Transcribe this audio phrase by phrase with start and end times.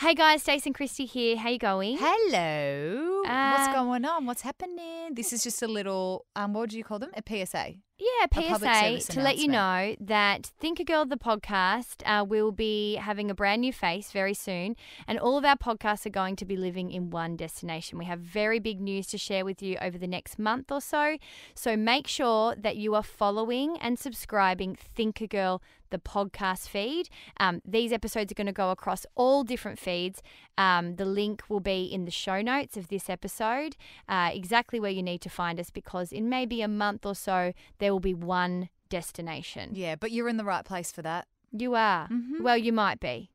[0.00, 1.36] Hey guys, and Christy here.
[1.36, 1.98] How you going?
[1.98, 3.24] Hello.
[3.26, 4.26] Uh, What's going on?
[4.26, 5.12] What's happening?
[5.14, 7.10] This is just a little, um, what do you call them?
[7.16, 7.74] A PSA.
[7.98, 12.94] Yeah, service PSA to let you know that Thinker Girl the podcast uh, will be
[12.94, 14.76] having a brand new face very soon,
[15.08, 17.98] and all of our podcasts are going to be living in one destination.
[17.98, 21.18] We have very big news to share with you over the next month or so,
[21.56, 27.08] so make sure that you are following and subscribing Thinker Girl the podcast feed.
[27.38, 30.22] Um, these episodes are going to go across all different feeds.
[30.56, 33.76] Um, the link will be in the show notes of this episode,
[34.08, 37.52] uh, exactly where you need to find us, because in maybe a month or so,
[37.78, 39.70] there will be one destination.
[39.74, 41.26] Yeah, but you're in the right place for that.
[41.52, 42.08] You are.
[42.08, 42.40] Mhm.
[42.42, 43.30] Well, you might be.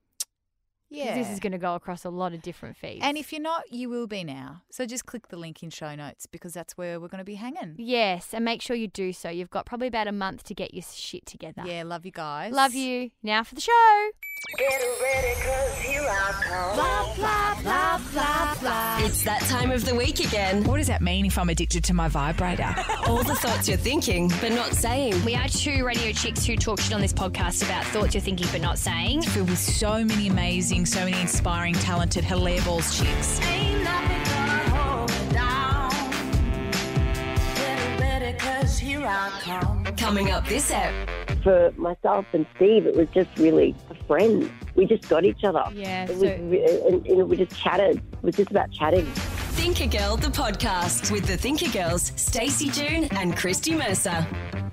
[0.93, 1.15] 'Cause Yeah.
[1.17, 3.01] This is going to go across a lot of different feeds.
[3.03, 4.61] and if you're not, you will be now.
[4.69, 7.35] So just click the link in show notes because that's where we're going to be
[7.35, 7.75] hanging.
[7.77, 9.29] Yes, and make sure you do so.
[9.29, 11.63] You've got probably about a month to get your shit together.
[11.65, 12.53] Yeah, love you guys.
[12.53, 13.09] Love you.
[13.23, 14.09] Now for the show.
[14.57, 14.69] Get
[15.01, 18.97] ready because you are blah blah blah blah blah.
[19.05, 20.63] It's that time of the week again.
[20.65, 22.75] What does that mean if I'm addicted to my vibrator?
[23.07, 25.23] All the thoughts you're thinking, but not saying.
[25.25, 28.47] We are two radio chicks who talk shit on this podcast about thoughts you're thinking
[28.51, 29.21] but not saying.
[29.23, 33.39] Filled with so many amazing, so many inspiring, talented, hilarious balls chicks.
[39.97, 40.93] Coming up this app.
[41.43, 44.49] for myself and Steve, it was just really a friend.
[44.75, 45.63] We just got each other.
[45.73, 47.97] Yeah, It so- was, re- and, and we just chatted.
[47.97, 49.05] It was just about chatting.
[49.55, 54.25] Thinker Girl, the podcast with the Thinker Girls, Stacey June and Christy Mercer.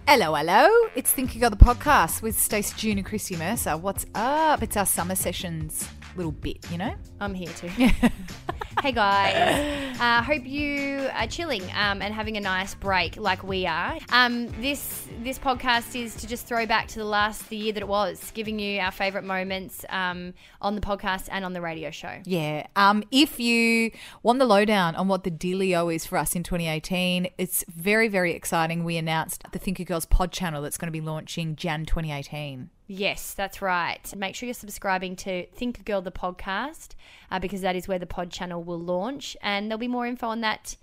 [0.08, 0.68] Hello, hello.
[0.94, 3.76] It's Thinking of the podcast with Stacey June and Christy Mercer.
[3.76, 4.62] What's up?
[4.62, 6.94] It's our summer sessions little bit, you know?
[7.21, 7.69] I'm here too.
[8.82, 13.66] hey guys, uh, hope you are chilling um, and having a nice break like we
[13.66, 13.98] are.
[14.10, 17.82] Um, this this podcast is to just throw back to the last the year that
[17.82, 21.91] it was, giving you our favourite moments um, on the podcast and on the radio
[21.91, 22.21] show.
[22.25, 22.66] Yeah.
[22.77, 23.91] Um, if you
[24.22, 28.32] want the lowdown on what the dealio is for us in 2018, it's very, very
[28.32, 28.84] exciting.
[28.84, 32.71] We announced the Thinker Girls pod channel that's going to be launching Jan 2018.
[32.92, 34.00] Yes, that's right.
[34.16, 36.96] Make sure you're subscribing to Think Girl the podcast
[37.30, 40.26] uh, because that is where the pod channel will launch, and there'll be more info
[40.26, 40.74] on that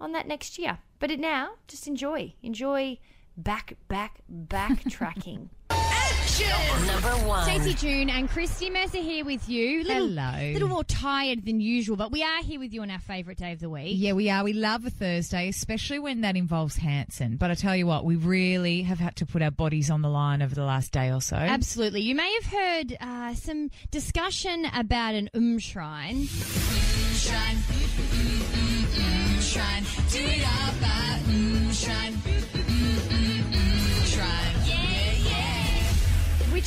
[0.00, 0.78] on that next year.
[1.00, 2.98] But it now, just enjoy, enjoy
[3.36, 5.48] back, back, backtracking.
[6.40, 7.42] Number one.
[7.44, 9.82] Stacey June and Christy Mercer here with you.
[9.82, 10.52] Little, Hello.
[10.52, 13.52] little more tired than usual, but we are here with you on our favourite day
[13.52, 13.94] of the week.
[13.96, 14.44] Yeah, we are.
[14.44, 17.36] We love a Thursday, especially when that involves Hanson.
[17.38, 20.08] But I tell you what, we really have had to put our bodies on the
[20.08, 21.34] line over the last day or so.
[21.36, 22.02] Absolutely.
[22.02, 26.26] You may have heard uh, some discussion about an um shrine.
[26.26, 27.56] Shrine, shrine,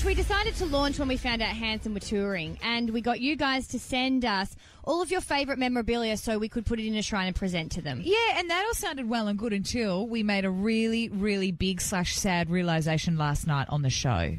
[0.01, 3.22] which we decided to launch when we found out Hanson were touring, and we got
[3.22, 6.88] you guys to send us all of your favourite memorabilia so we could put it
[6.88, 8.01] in a shrine and present to them.
[8.03, 11.81] Yeah, and that all sounded well and good until we made a really, really big
[11.81, 14.38] slash sad realization last night on the show.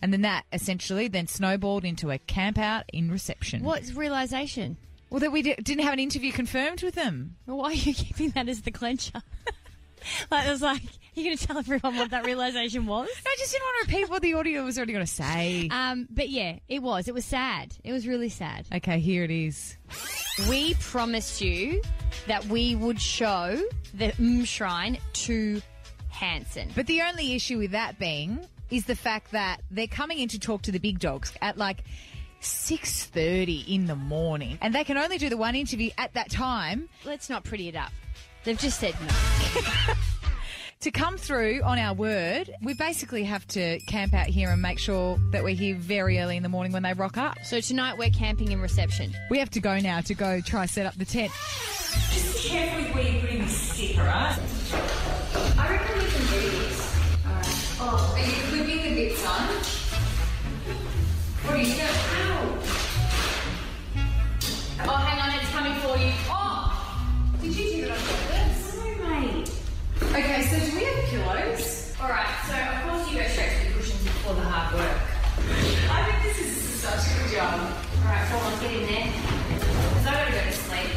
[0.00, 3.64] And then that essentially then snowballed into a camp out in reception.
[3.64, 4.78] What's realization?
[5.10, 7.36] Well, that we di- didn't have an interview confirmed with them.
[7.46, 9.20] Well, why are you keeping that as the clencher?
[10.30, 10.82] like, it was like,
[11.14, 13.08] you're going to tell everyone what that realization was?
[13.26, 15.68] I just didn't want to repeat what the audio was already going to say.
[15.70, 17.08] Um, but yeah, it was.
[17.08, 17.74] It was sad.
[17.84, 18.66] It was really sad.
[18.74, 19.76] Okay, here it is.
[20.48, 21.82] We promised you
[22.26, 23.60] that we would show
[23.94, 25.60] the mm shrine to
[26.08, 26.70] Hanson.
[26.74, 30.38] But the only issue with that being is the fact that they're coming in to
[30.38, 31.84] talk to the big dogs at like
[32.40, 36.88] 6:30 in the morning and they can only do the one interview at that time
[37.04, 37.92] Let's not pretty it up.
[38.44, 39.08] They've just said no.
[40.80, 44.80] to come through on our word we basically have to camp out here and make
[44.80, 47.96] sure that we're here very early in the morning when they rock up So tonight
[47.98, 49.14] we're camping in reception.
[49.30, 51.30] we have to go now to go try set up the tent
[52.10, 54.36] Just Carefully where you're putting this stick, alright?
[55.56, 56.96] I reckon we can do this.
[57.24, 57.76] Alright.
[57.80, 59.48] Oh, are you clipping the bits on?
[61.44, 61.78] What are you doing?
[61.78, 62.58] Ow!
[64.84, 66.12] Oh, hang on, it's coming for you.
[66.28, 66.51] Oh!
[67.42, 68.78] Did you do it on purpose?
[68.78, 69.50] No, mate.
[70.00, 71.92] Okay, so do we have pillows?
[72.00, 74.98] All right, so of course you go straight to the cushions before the hard work.
[75.90, 77.58] I think this is such a good job.
[77.58, 79.10] All right, come on, get in there.
[79.58, 80.90] Because I gotta go to sleep.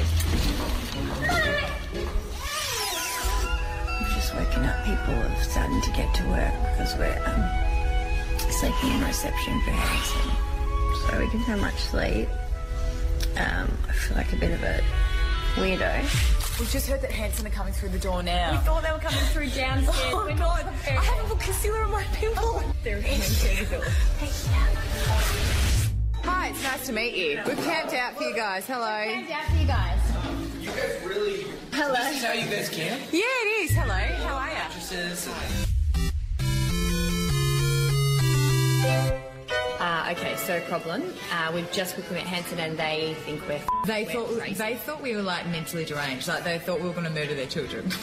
[3.97, 4.77] We've just waking up.
[4.85, 7.41] People are starting to get to work because we're um,
[8.53, 10.29] sleeping in reception for Harrison,
[11.09, 12.29] So we can have much sleep.
[13.33, 14.83] Um, I feel like a bit of a
[15.55, 16.01] weirdo.
[16.59, 18.51] We've just heard that Hanson are coming through the door now.
[18.51, 19.97] We thought they were coming through downstairs.
[20.13, 20.39] Oh, We're God.
[20.39, 20.99] not I prepared.
[21.03, 22.63] haven't put concealer on my pimple.
[22.83, 23.85] They're coming through the door.
[26.23, 27.41] Hi, it's nice to meet you.
[27.45, 28.65] We've camped out for you guys.
[28.65, 28.85] Hello.
[28.85, 29.99] Hands out for you guys.
[30.61, 31.45] You guys really.
[31.73, 31.93] Hello.
[31.93, 33.01] This is how you guys camp?
[33.11, 33.71] Yeah, it is.
[33.75, 33.93] Hello.
[33.93, 34.55] How are you?
[34.55, 35.27] Mattresses.
[39.79, 41.13] Uh, okay, so problem.
[41.33, 43.59] Uh, we've just booked them at Hanson and they think we're.
[43.85, 46.27] They thought they thought we were like mentally deranged.
[46.27, 47.89] Like they thought we were going to murder their children.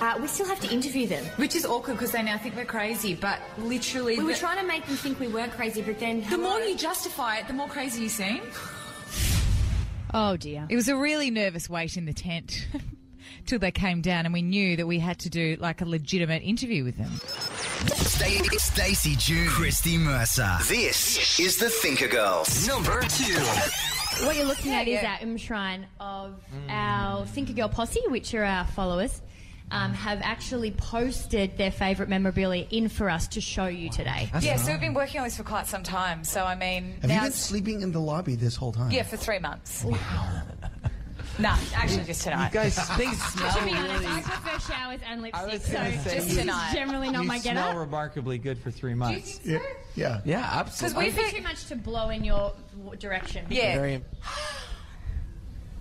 [0.00, 1.24] Uh, we still have to interview them.
[1.36, 3.14] Which is awkward because they now think we're crazy.
[3.14, 6.22] But literally, We were the- trying to make them think we weren't crazy, but then.
[6.28, 8.42] The more you justify it, the more crazy you seem.
[10.12, 10.66] Oh dear.
[10.68, 12.66] It was a really nervous wait in the tent
[13.46, 16.42] till they came down, and we knew that we had to do like a legitimate
[16.42, 17.12] interview with them.
[17.96, 20.58] Stay, Stacey June, Christy Mercer.
[20.68, 22.66] This is the Thinker Girls.
[22.68, 23.38] Number two.
[24.24, 25.12] What you're looking at is yeah.
[25.14, 26.34] our enshrine of
[26.68, 29.20] our Thinker Girl posse, which are our followers,
[29.70, 34.30] um, have actually posted their favourite memorabilia in for us to show you today.
[34.40, 36.24] yeah, so we've been working on this for quite some time.
[36.24, 38.90] So I mean, Have you been sleeping in the lobby this whole time?
[38.90, 39.84] yeah, for three months.
[41.38, 42.48] no, actually just tonight.
[42.48, 44.06] You guys, things smell To be honest, really.
[44.06, 46.70] I prefer showers and lipstick, so say, just tonight.
[46.74, 47.76] generally not you my get smell up.
[47.76, 49.40] remarkably good for three months.
[49.44, 49.58] Yeah.
[49.94, 50.20] yeah.
[50.24, 51.10] Yeah, absolutely.
[51.10, 52.52] Might be too much to blow in your
[52.98, 53.46] direction.
[53.50, 53.76] Yeah.
[53.76, 54.02] Very.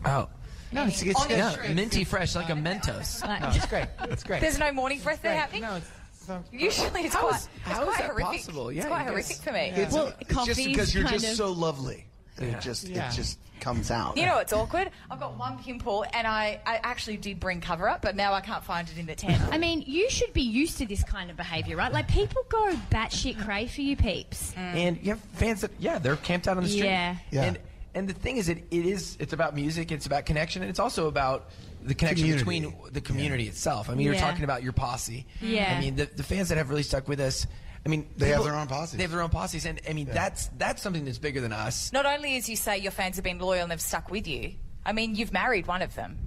[0.07, 0.29] Oh.
[0.71, 3.23] No, it's, it's On your minty fresh, like a Mentos.
[3.41, 3.87] No, it's great.
[4.03, 4.41] It's great.
[4.41, 5.39] There's no morning breath there Great.
[5.39, 5.61] happening.
[5.63, 5.89] No, it's,
[6.25, 8.25] so, Usually it's How quite, is- it's how is quite that horrific.
[8.41, 8.69] possible?
[8.69, 9.71] It's quite you guys- horrific for me.
[9.75, 12.05] It's, Well, it's just because you're just of- so lovely.
[12.39, 12.45] Yeah.
[12.47, 13.09] It just Yeah.
[13.09, 14.17] it just comes out.
[14.17, 14.91] You know it's awkward?
[15.09, 18.41] I've got one pimple, and I, I actually did bring cover up, but now I
[18.41, 19.41] can't find it in the tent.
[19.51, 21.91] I mean, you should be used to this kind of behaviour, right?
[21.93, 24.51] Like, people go batshit cray for you peeps.
[24.51, 24.57] Mm.
[24.75, 27.15] and you have fans that yeah they're camped out on the street Yeah.
[27.31, 27.43] Yeah.
[27.43, 27.59] and
[27.93, 30.79] and the thing is it, it is it's about music it's about connection and it's
[30.79, 31.49] also about
[31.83, 32.65] the connection Community.
[32.69, 34.21] between the community itself i mean you're Yeah.
[34.29, 35.75] talking about your posse Yeah.
[35.77, 37.47] i mean the, the fans that have really stuck with us
[37.85, 38.97] i mean They have their own posses.
[38.97, 41.91] they have their own posses and i mean that's that's something that's bigger than us
[41.93, 44.53] Not only as you say your fans have been loyal and they've stuck with you,
[44.85, 46.17] I mean you've married one of them.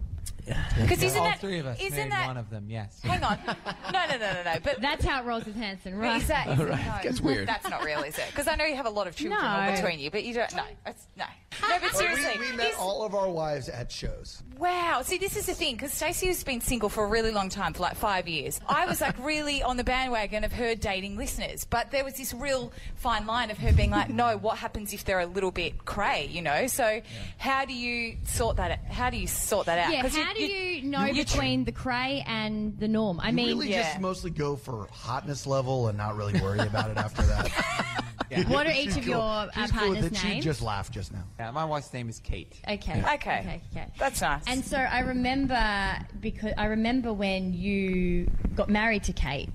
[0.81, 3.03] Because isn't All that three of us isn't married that one of them, yes.
[3.03, 3.53] Hang on, no,
[3.93, 4.55] no, no, no, no.
[4.65, 6.23] But That's how it rolls with Hanson, right?
[6.23, 6.87] is that is Right.
[6.87, 7.47] no, Gets weird.
[7.47, 8.25] That's not real, is it?
[8.31, 9.73] Because I know you have a lot of children No.
[9.75, 10.51] between you, but you don't.
[10.57, 11.25] No, it's, no,
[11.61, 11.67] no.
[11.69, 14.43] But But seriously, we, we met all of our wives at shows.
[14.59, 15.03] Wow.
[15.05, 17.73] See, this is the thing, because Stacey has been single for a really long time,
[17.75, 18.61] for like five years.
[18.69, 22.35] I was like really on the bandwagon of her dating listeners, but there was this
[22.35, 25.85] real fine line of her being like, no, what happens if they're a little bit
[25.85, 26.67] cray, you know?
[26.67, 27.01] So
[27.39, 28.79] how do you sort that Out?
[28.93, 29.93] How do you sort that out?
[29.93, 33.21] Yeah, 'Cause how do you know between the cray and the norm?
[33.21, 36.91] I You mean, really just mostly go for hotness level and not really worry about
[36.91, 38.05] it after that.
[38.49, 39.13] What are She's each of cool.
[39.13, 40.17] your, uh, She's cool with partners' it.
[40.19, 40.45] She names?
[40.45, 41.25] just laughed just now.
[41.39, 42.55] Yeah, my wife's name is Kate.
[42.69, 43.01] Okay.
[43.01, 43.15] Okay.
[43.15, 43.63] Okay.
[43.73, 43.87] Okay.
[43.99, 44.43] That's nice.
[44.47, 49.49] And so I remember because I remember when you got married to Kate,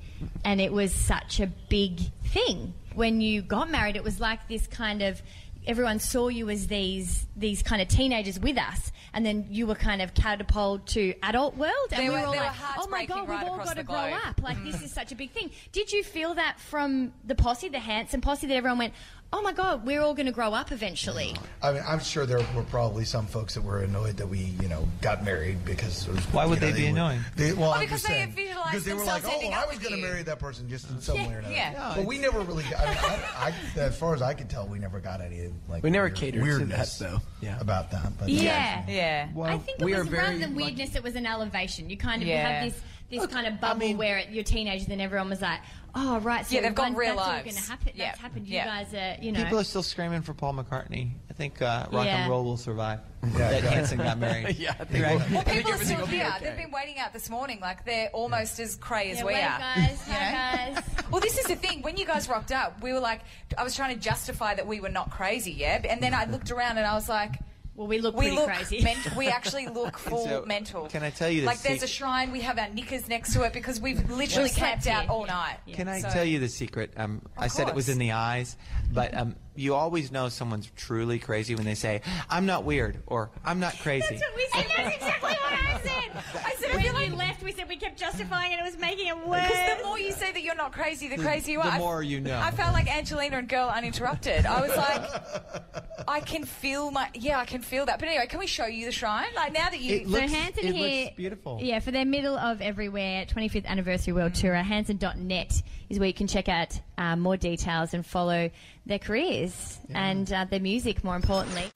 [0.46, 2.74] and it was such a big thing.
[2.96, 5.22] When you got married, it was like this kind of
[5.68, 9.76] everyone saw you as these these kind of teenagers with us, and then you were
[9.76, 13.06] kind of catapulted to adult world, and we were- were all were like, "Oh my
[13.06, 13.96] god, we've all got to grow
[14.28, 14.42] up!
[14.42, 17.80] Like this is such a big thing." Did you feel that from the posse, the
[17.80, 18.94] Hanson posse, that everyone went,
[19.34, 21.36] "Oh my god, we're all going to grow up eventually"?
[21.62, 24.68] I mean, I'm sure there were probably some folks that were annoyed that we, you
[24.70, 26.08] know, got married because.
[26.08, 27.20] It was, Why would you know, they be were- annoyed?
[27.36, 29.80] They, well, oh, Well, because they saying, visualised because they were like, "Oh, I was
[29.80, 31.94] going to marry that person just in some Yeah, way or another." yeah.
[31.96, 32.64] but we never really.
[32.64, 32.98] Got, I mean,
[33.38, 36.06] I, I, as far as I could tell, we never got any like We never
[36.06, 37.22] weird- catered to weirdness that, though.
[37.42, 37.60] Yeah.
[37.60, 38.18] about that.
[38.18, 38.84] But Yeah.
[38.88, 39.28] yeah.
[39.44, 41.90] I think it we was are very rather than weirdness, it was an elevation.
[41.90, 42.48] You kind of Yeah.
[42.62, 42.82] have this
[43.20, 45.60] this kind of bubble where it, you're teenagers, and everyone was like,
[45.96, 47.44] "Oh, right, so Yeah, they've got one- real that's all lives.
[47.46, 47.92] going to happen.
[47.96, 48.06] Yeah.
[48.08, 48.48] That's happened.
[48.48, 48.66] You Yeah.
[48.66, 51.12] guys are, you know." People are still screaming for Paul McCartney.
[51.30, 52.22] I think uh, rock Yeah.
[52.24, 53.00] and roll will survive.
[53.24, 53.70] Yeah, that yeah.
[53.72, 54.56] Hanson got married.
[54.60, 55.18] yeah I think Right.
[55.18, 56.32] we'll- Well, I think people are still here.
[56.36, 56.46] okay.
[56.46, 57.60] They've been waiting out this morning.
[57.62, 59.60] Like they're almost as cray as yeah, we wave, are.
[59.60, 60.04] guys.
[60.08, 60.20] you know?
[60.20, 60.84] Hi, guys.
[61.12, 61.82] Well, this is the thing.
[61.82, 63.22] When you guys rocked up, we were like,
[63.58, 65.82] I was trying to justify that we were not crazy, yeah.
[65.88, 67.32] And then I looked around and I was like,
[67.76, 68.84] Well, we look we pretty look crazy.
[68.84, 70.88] ment- we actually look full So, mental.
[70.88, 72.32] can I tell you the Like there's sec- a shrine.
[72.32, 75.26] We have our knickers next to it because we've literally We've camped out here, all
[75.26, 75.34] yeah.
[75.34, 75.58] night.
[75.74, 76.94] Can I So- tell you the secret?
[76.98, 78.58] Um, I said it was in the eyes,
[78.92, 83.32] but um, you always know someone's truly crazy when they say, "I'm not weird" or
[83.44, 84.66] "I'm not crazy." That's what we said.
[84.78, 86.44] That's exactly what I said.
[86.46, 88.60] I said when you left, we said we kept justifying it.
[88.60, 89.48] It was making it worse.
[89.48, 91.72] Because the more you say that you're not crazy, the, crazier you the are.
[91.72, 92.40] I- more you know.
[92.40, 94.46] I felt like Angelina and Girl Uninterrupted.
[94.46, 95.74] I was like,
[96.08, 98.00] I can feel my yeah, I can feel that.
[98.00, 99.28] But anyway, can we show you the shrine?
[99.36, 101.60] Like now that you so Hanson here, looks beautiful.
[101.62, 106.28] Yeah, for their middle of everywhere 25th anniversary world tour, Hanson.net is where you can
[106.28, 108.50] check out uh, more details and follow
[108.86, 111.04] their careers and uh, their music.
[111.04, 111.72] More importantly,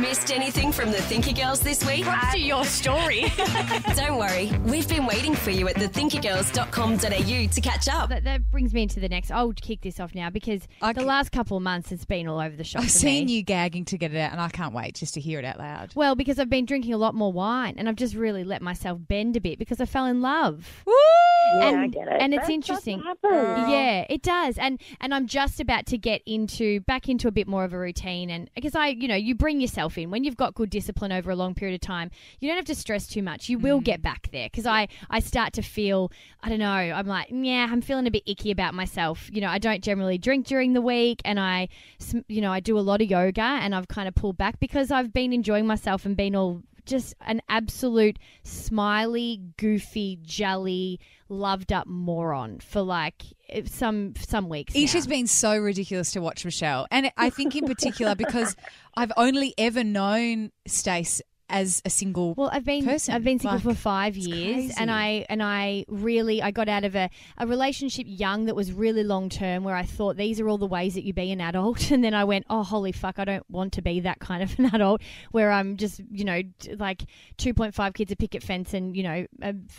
[0.00, 2.04] Missed anything from the Thinker Girls this week?
[2.04, 3.26] Props to your story.
[3.94, 8.08] Don't worry, we've been waiting for you at thethinkergirls.com.au to catch up.
[8.08, 9.30] that, that brings me into the next.
[9.30, 12.56] I'll kick this off now because the last couple of months it's been all over
[12.56, 12.82] the shop.
[12.82, 13.34] I've for seen me.
[13.34, 15.60] you gagging to get it out, and I can't wait just to hear it out
[15.60, 15.92] loud.
[15.94, 18.98] Well, because I've been drinking a lot more wine and I've just really let myself
[19.06, 20.82] bend a bit because I fell in love.
[21.54, 22.16] Yeah, and, I get it.
[22.20, 23.02] And it's That does interesting.
[23.24, 24.58] Yeah, it does.
[24.58, 27.78] And and I'm just about to get into back into a bit more of a
[27.78, 31.12] routine and because I, you know, you bring yourself in when you've got good discipline
[31.12, 32.10] over a long period of time.
[32.38, 33.48] You don't have to stress too much.
[33.48, 34.04] You will get mm.
[34.04, 36.66] back there because I I start to feel I don't know.
[36.66, 39.28] I'm like, yeah, I'm feeling a bit icky about myself.
[39.32, 41.68] You know, I don't generally drink during the week and I
[42.28, 44.90] you know, I do a lot of yoga and I've kind of pulled back because
[44.90, 50.98] I've been enjoying myself and been all just an absolute smiley, goofy, jelly,
[51.30, 53.22] loved up moron for like
[53.66, 54.74] some some weeks.
[54.74, 54.80] now.
[54.82, 58.56] Isha's been so ridiculous to watch, Michelle, and I think in particular because
[58.96, 62.34] I've only ever known Stace as a single.
[62.34, 63.14] Well, I've been person.
[63.14, 66.84] I've been single Like, for five years, and I and I really I got out
[66.84, 70.48] of a, a relationship young that was really long term, where I thought these are
[70.48, 73.18] all the ways that you be an adult, and then I went, oh holy fuck,
[73.18, 75.02] I don't want to be that kind of an adult,
[75.32, 76.42] where I'm just you know
[76.78, 77.04] like
[77.36, 79.26] two point five kids a picket fence and you know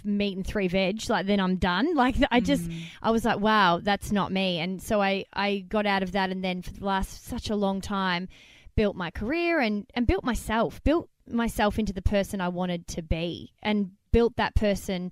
[0.03, 1.95] meat and three veg, like then I'm done.
[2.01, 2.81] Like I just Mm.
[3.01, 6.31] I was like, wow, that's not me, and so I I got out of that,
[6.31, 8.27] and then for the last such a long time
[8.75, 13.01] built my career and, and built myself, built myself into the person I wanted to
[13.01, 15.11] be, and built that person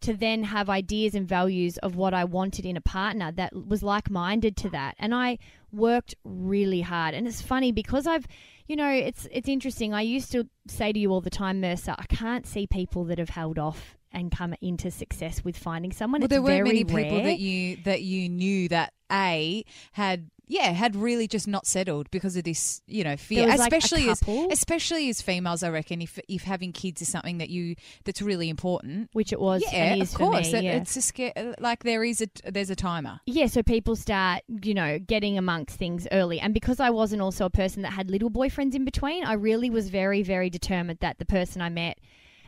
[0.00, 3.82] to then have ideas and values of what I wanted in a partner that was
[3.82, 4.94] like minded to that.
[4.98, 5.38] And I
[5.72, 7.14] worked really hard.
[7.14, 8.26] And it's funny because I've,
[8.66, 9.94] you know, it's it's interesting.
[9.94, 13.18] I used to say to you all the time, Mercer, I can't see people that
[13.18, 16.20] have held off and come into success with finding someone.
[16.20, 20.70] Well, it's there very many people that you that you knew that a had yeah
[20.70, 24.22] had really just not settled because of this you know fear, was, like, especially as
[24.50, 25.62] especially as females.
[25.62, 29.40] I reckon if if having kids is something that you that's really important, which it
[29.40, 30.76] was yeah, of course, me, it- yeah.
[30.76, 33.20] it's a scare, like there is a there's a timer.
[33.26, 36.40] Yeah, so people start, you know, getting amongst things early.
[36.40, 39.70] And because I wasn't also a person that had little boyfriends in between, I really
[39.70, 41.98] was very, very determined that the person I met.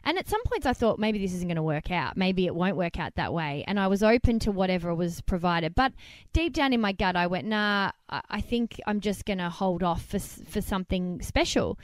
[0.05, 2.17] And at some points, I thought maybe this isn't going to work out.
[2.17, 3.65] Maybe it won't work out that way.
[3.67, 5.75] And I was open to whatever was provided.
[5.75, 5.93] But
[6.33, 9.83] deep down in my gut, I went, nah, I think I'm just going to hold
[9.83, 11.79] off for, for something special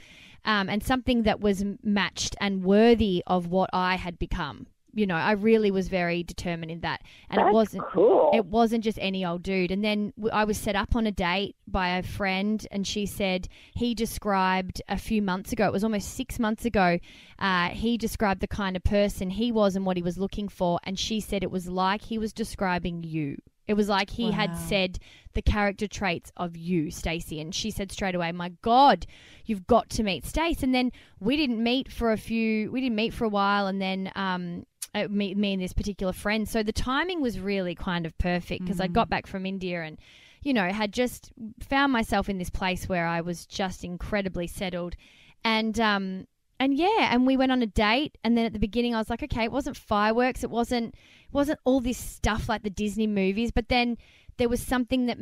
[0.45, 4.67] um, and something that was matched and worthy of what I had become.
[4.95, 7.85] You know, I really was very determined in that, and it wasn't.
[7.89, 8.31] cool.
[8.33, 9.69] It wasn't just any old dude.
[9.69, 13.49] And then I was set up on a date by a friend, and she said
[13.73, 15.67] he described a few months ago.
[15.67, 16.97] It was almost six months ago.
[17.37, 20.79] Uh, he described the kind of person he was and what he was looking for,
[20.83, 23.37] and she said it was like he was describing you.
[23.67, 24.99] It was like he had said
[25.33, 29.07] the character traits of you, Stacey, and she said straight away, "My God,
[29.43, 32.71] you've got to meet Stace." And then we didn't meet for a few.
[32.71, 36.13] We didn't meet for a while, and then um, uh, me, me and this particular
[36.13, 36.47] friend.
[36.49, 38.93] So the timing was really kind of perfect because I Mhm.
[38.93, 39.99] got back from India and,
[40.41, 44.95] you know, had just found myself in this place where I was just incredibly settled,
[45.43, 46.27] and um,
[46.59, 49.09] and yeah, and we went on a date, and then at the beginning I was
[49.09, 50.95] like, okay, it wasn't fireworks, it wasn't
[51.31, 53.97] wasn't all this stuff like the Disney movies, but then
[54.37, 55.17] there was something that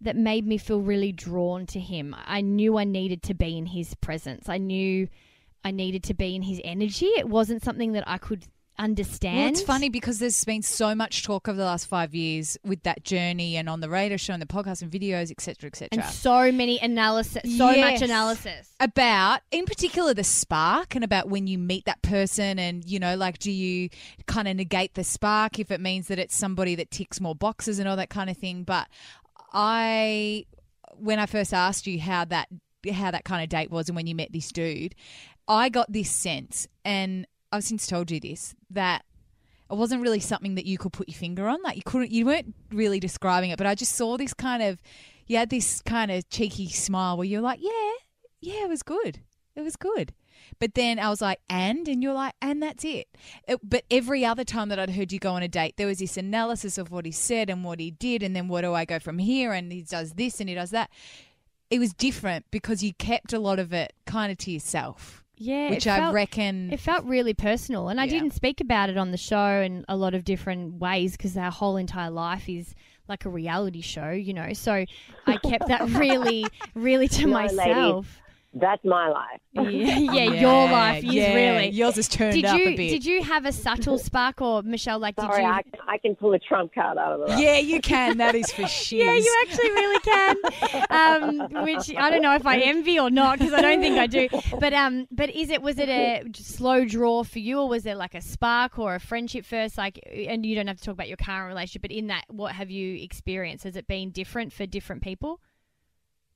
[0.00, 2.16] that made me feel really drawn to him.
[2.26, 4.48] I knew I needed to be in his presence.
[4.48, 5.08] I knew
[5.64, 7.06] I needed to be in his energy.
[7.06, 8.46] It wasn't something that I could
[8.78, 9.36] understand.
[9.36, 12.82] Well, it's funny because there's been so much talk over the last five years with
[12.84, 15.88] that journey and on the radio show and the podcast and videos, etc., etc.
[15.92, 18.70] and so many analysis, so much analysis.
[18.80, 23.14] about in particular the spark and about when you meet that person and you know
[23.16, 23.88] like do you
[24.26, 27.78] kind of negate the spark if it means that it's somebody that ticks more boxes
[27.78, 28.88] and all that kind of thing but
[29.52, 30.44] i
[30.96, 32.48] when i first asked you how that
[32.92, 34.94] how that kind of date was and when you met this dude
[35.46, 39.04] i got this sense and i've since told you this that
[39.70, 41.62] it wasn't really something that you could put your finger on.
[41.62, 44.82] Like you couldn't, you weren't really describing it, but I just saw this kind of,
[45.26, 47.92] you had this kind of cheeky smile where you're like, yeah,
[48.42, 49.20] yeah, it was good.
[49.56, 50.12] It was good.
[50.58, 51.88] But then I was like, and?
[51.88, 53.06] And you're like, and that's it.
[53.48, 56.00] It- But every other time that I'd heard you go on a date, there was
[56.00, 58.84] this analysis of what he said and what he did, and then where do I
[58.84, 59.52] go from here?
[59.52, 60.90] And he does this and he does that.
[61.70, 65.21] It was different because you kept a lot of it kind of to yourself.
[65.36, 68.10] Yeah, which I felt- reckon It felt really personal, and I Yeah.
[68.10, 71.50] didn't speak about it on the show in a lot of different ways because our
[71.50, 72.74] whole entire life is
[73.08, 74.52] like a reality show, you know.
[74.52, 74.84] So
[75.26, 78.21] I kept that really, really to No, ladies, myself.
[78.54, 79.40] That's my life.
[79.52, 81.34] Yeah, yeah, your life is yeah.
[81.34, 82.90] really Yours is turned did up you a bit.
[82.90, 84.98] did you have a subtle spark or Michelle?
[84.98, 85.80] Like, Sorry, did you?
[85.88, 87.38] I, I can pull a trump card out of it.
[87.38, 88.18] Yeah, you can.
[88.18, 88.98] That is for sure.
[89.02, 90.36] Yeah, you actually really can.
[90.90, 94.06] Um, which I don't know if I envy or not because I don't think I
[94.06, 94.28] do.
[94.60, 97.94] But um, but is it was it a slow draw for you, or was there
[97.94, 99.78] like a spark or a friendship first?
[99.78, 102.52] Like, and you don't have to talk about your current relationship, but in that, what
[102.52, 103.64] have you experienced?
[103.64, 105.40] Has it been different for different people?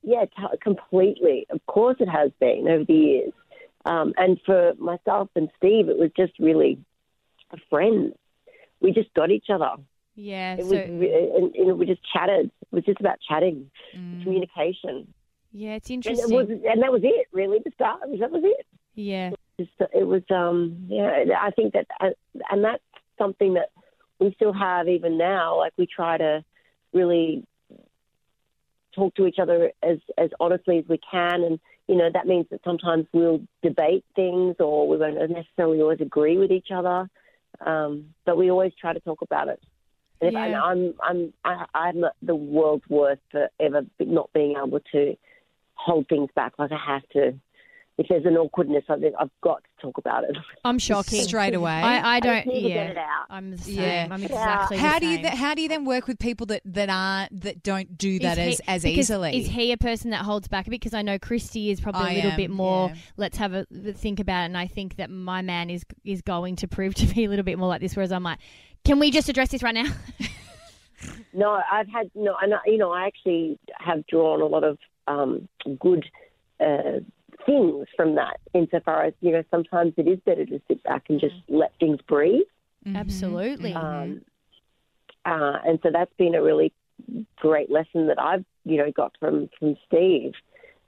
[0.03, 1.45] Yeah, t- completely.
[1.49, 3.33] Of course, it has been over the years.
[3.85, 6.79] Um, and for myself and Steve, it was just really
[7.51, 8.13] a friend.
[8.81, 9.71] We just got each other.
[10.15, 10.55] Yeah.
[10.55, 12.47] It so was, and, and we just chatted.
[12.47, 15.13] It was just about chatting, communication,
[15.53, 16.31] yeah, it's and interesting.
[16.31, 17.27] it was, and that was it.
[17.31, 18.65] Really, The start, that was it.
[18.95, 19.31] yeah.
[19.59, 21.23] Just, it was, um, yeah.
[21.41, 22.09] I think that, uh,
[22.51, 22.83] and that's
[23.17, 23.69] something that
[24.19, 25.57] we still have even now.
[25.57, 26.43] Like we try to
[26.93, 27.43] really
[28.97, 32.47] talk to each other as as honestly as we can, and you know that means
[32.51, 37.09] that sometimes we'll debate things or we won't necessarily always agree with each other,
[37.65, 39.61] um, but we always try to talk about it.
[40.19, 40.61] And, if, Yeah.
[40.61, 45.15] I'm I'm I, I'm the world's worst for ever not being able to
[45.75, 47.39] hold things back like I have to.
[47.99, 50.37] If there's an awkwardness, I think I've got to talk about it.
[50.63, 51.71] I'm shocking Straight away.
[51.71, 52.45] I, I don't.
[52.45, 53.25] need to yeah, get it out.
[53.31, 53.73] I'm the same.
[53.75, 54.07] Yeah.
[54.11, 54.77] I'm exactly.
[54.77, 57.41] how the do you th- how do you then work with people that that aren't
[57.41, 59.35] that don't do that Is as he- as easily?
[59.39, 60.79] Is he a person that holds back a bit?
[60.79, 62.89] Because I know Christy is probably I a little am, bit more.
[62.89, 62.95] yeah.
[63.17, 64.45] Let's have a think about it.
[64.45, 67.45] And I think that my man is is going to prove to be a little
[67.45, 67.95] bit more like this.
[67.95, 68.37] Whereas I'm like,
[68.85, 69.85] can we just address this right now?
[71.33, 74.79] No, I've had no, and I- you know, I actually have drawn a lot of
[75.07, 75.47] um,
[75.79, 76.05] good
[76.59, 77.01] uh,
[77.45, 78.39] things from that.
[78.53, 81.99] Insofar as you know, sometimes it is better to sit back and just let things
[82.07, 82.47] breathe.
[82.95, 83.73] Absolutely.
[83.73, 84.21] Um,
[85.25, 86.71] uh, and so that's been a really
[87.35, 90.33] great lesson that I've you know got from from Steve.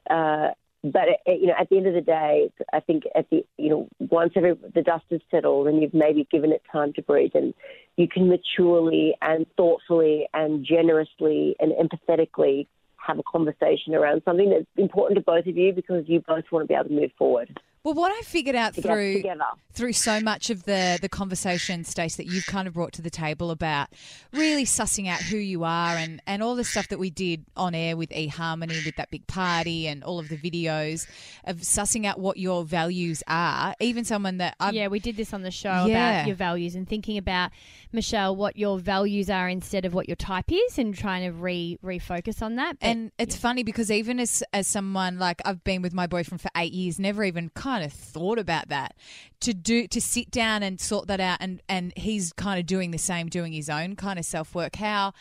[0.10, 0.50] Uh,
[0.82, 3.46] but it, it- you know, at the end of the day, I think at the
[3.58, 7.02] you know once every the dust has settled and you've maybe given it time to
[7.02, 7.54] breathe, and
[7.98, 12.66] you can maturely and thoughtfully and generously and empathetically
[13.10, 16.64] have a conversation around something that's important to both of you because you both want
[16.64, 17.60] to be able to move forward.
[17.84, 19.24] Well, what I figured out Together- through
[19.72, 23.10] through so much of the the conversation, Stace, that you've kind of brought to the
[23.10, 23.88] table about
[24.34, 27.74] really sussing out who you are and and all the stuff that we did on
[27.74, 31.08] air with eHarmony with that big party and all of the videos
[31.46, 33.74] of sussing out what your values are.
[33.80, 36.18] Even someone that I've, yeah, we did this on the show Yeah.
[36.18, 37.52] about your values and thinking about
[37.94, 41.78] Michelle what your values are instead of what your type is, and trying to re
[41.82, 42.78] refocus on that.
[42.80, 46.42] But And it's funny because even as as someone like I've been with my boyfriend
[46.42, 48.96] for eight years, never even kind of thought about that.
[49.42, 52.92] To do to sit down and sort that out, and and he's kind of doing
[52.92, 54.76] the same, doing his own kind of self work.
[54.76, 55.14] How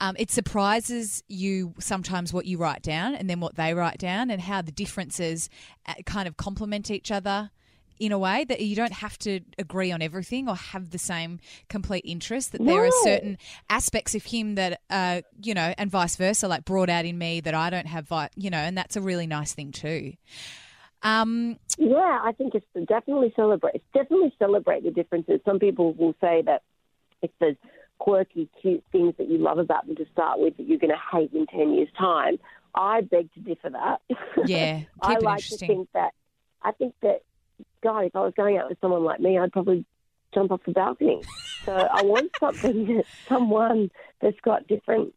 [0.00, 4.30] um, it surprises you sometimes what you write down, and then what they write down,
[4.30, 5.50] and how the differences
[5.86, 7.50] uh, kind of complement each other
[7.98, 11.40] in a way that you don't have to agree on everything or have the same
[11.68, 13.36] complete interest that there are certain
[13.68, 17.40] aspects of him that uh you know and vice versa like brought out in me
[17.40, 20.12] that I don't have you know and that's a really nice thing too
[21.02, 23.82] um Yeah, I think it's definitely celebrate.
[23.94, 25.40] Definitely celebrate the differences.
[25.44, 26.62] Some people will say that
[27.22, 27.56] it's the
[27.98, 31.16] quirky, cute things that you love about them to start with that you're going to
[31.16, 32.38] hate in ten years' time.
[32.74, 34.00] I beg to differ that.
[34.46, 36.12] yeah I like to think that.
[36.62, 37.22] I think that,
[37.82, 39.84] God, if I was going out with someone like me, I'd probably
[40.34, 41.22] jump off the balcony.
[41.64, 45.14] so I want something that someone that's got different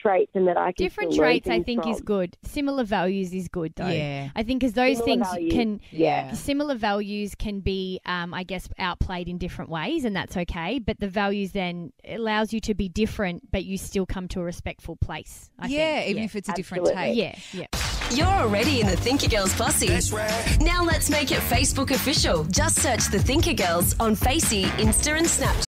[0.00, 2.36] traits and that I can different still learn traits I things think is good.
[2.42, 3.88] Similar values is good though.
[3.88, 4.30] Yeah.
[4.34, 6.32] I think because those Similar things values, can yeah.
[6.32, 10.78] similar values can be um, I guess outplayed in different ways and that's okay.
[10.78, 14.44] But the values then allows you to be different but you still come to a
[14.44, 15.50] respectful place.
[15.58, 16.10] I yeah think.
[16.10, 16.24] even yeah.
[16.26, 17.14] if it's a different Absolutely.
[17.14, 17.88] take yeah, yeah.
[18.10, 19.88] You're already in the Thinker Girls posse.
[20.64, 22.44] Now let's make it Facebook official.
[22.44, 25.67] Just search the Thinker Girls on Facey, Insta, and Snapchat.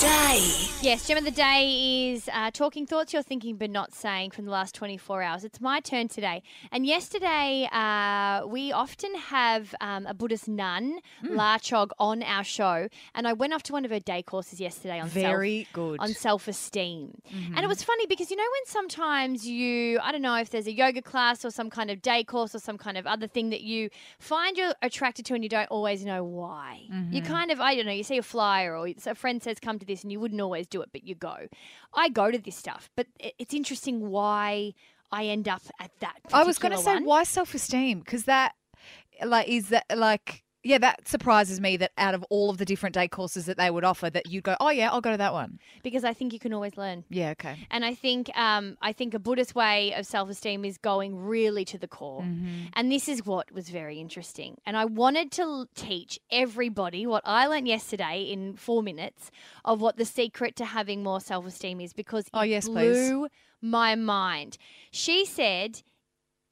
[0.00, 0.68] the day.
[0.80, 4.44] Yes, gem of the day is uh, talking thoughts you're thinking but not saying from
[4.44, 5.42] the last 24 hours.
[5.44, 6.42] It's my turn today.
[6.70, 11.34] And yesterday, uh, we often have um, a Buddhist nun, Hmm.
[11.36, 12.88] La Chog, on our show.
[13.14, 16.00] And I went off to one of her day courses yesterday on Very self, good.
[16.00, 17.20] on self-esteem.
[17.32, 17.62] And Mhm.
[17.62, 20.72] it was funny because you know when sometimes you, I don't know if there's a
[20.72, 23.62] yoga class or some kind of day course or some kind of other thing that
[23.62, 26.82] you find you're attracted to and you don't always know why.
[27.10, 27.26] You Mhm.
[27.26, 29.87] kind of, I don't know, you see a flyer or a friend says come to
[29.88, 31.48] this and you wouldn't always do it, but you go.
[31.94, 34.74] I go to this stuff, but it's interesting why
[35.10, 36.20] I end up at that.
[36.32, 37.04] I was going to say one.
[37.04, 38.54] why self esteem because that
[39.24, 42.94] like is that like yeah that surprises me that out of all of the different
[42.94, 45.32] day courses that they would offer that you go oh yeah I'll go to that
[45.32, 47.04] one because I think you can always learn.
[47.08, 50.76] yeah okay And I think um, I think a Buddhist way of self esteem is
[50.78, 52.22] going really to the core.
[52.22, 52.70] Mhm.
[52.74, 54.56] And this is what was very interesting.
[54.66, 59.30] And I wanted to teach everybody what I learned yesterday in four minutes
[59.64, 62.96] of what the secret to having more self esteem is because it Oh, yes, please.
[63.10, 63.28] blew
[63.60, 64.58] my mind.
[64.90, 65.82] She said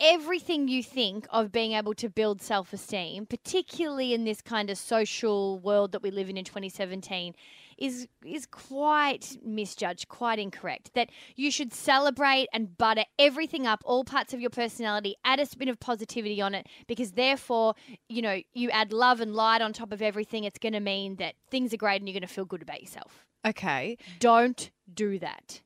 [0.00, 4.78] everything you think of being able to build self esteem, particularly in this kind of
[4.78, 7.34] social world that we live in in 2017,
[7.78, 10.90] is is quite misjudged, quite incorrect.
[10.94, 15.46] That you should celebrate and butter everything up, all parts of your personality, add a
[15.46, 17.74] spin of positivity on it, because therefore,
[18.08, 20.44] you know, you add love and light on top of everything.
[20.44, 22.80] It's going to mean that things are great and you're going to feel good about
[22.80, 23.26] yourself.
[23.46, 25.60] okay Don't do that.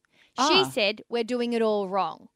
[0.48, 0.70] She Ah.
[0.70, 2.28] said we're doing it all wrong.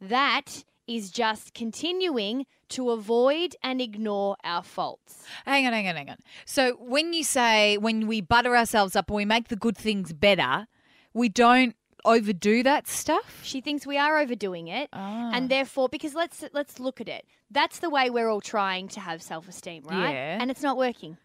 [0.00, 5.24] That is just continuing to avoid and ignore our faults.
[5.44, 9.08] hang on hang on hang on so when you say when we butter ourselves up
[9.10, 10.66] and we make the good things better
[11.12, 15.30] we don't overdo that stuff She thinks we are overdoing it, Ah.
[15.32, 17.24] and therefore, because let's let's look at it.
[17.48, 20.10] That's the way we're all trying to have self esteem, right?
[20.10, 20.38] Yeah.
[20.40, 21.16] And it's not working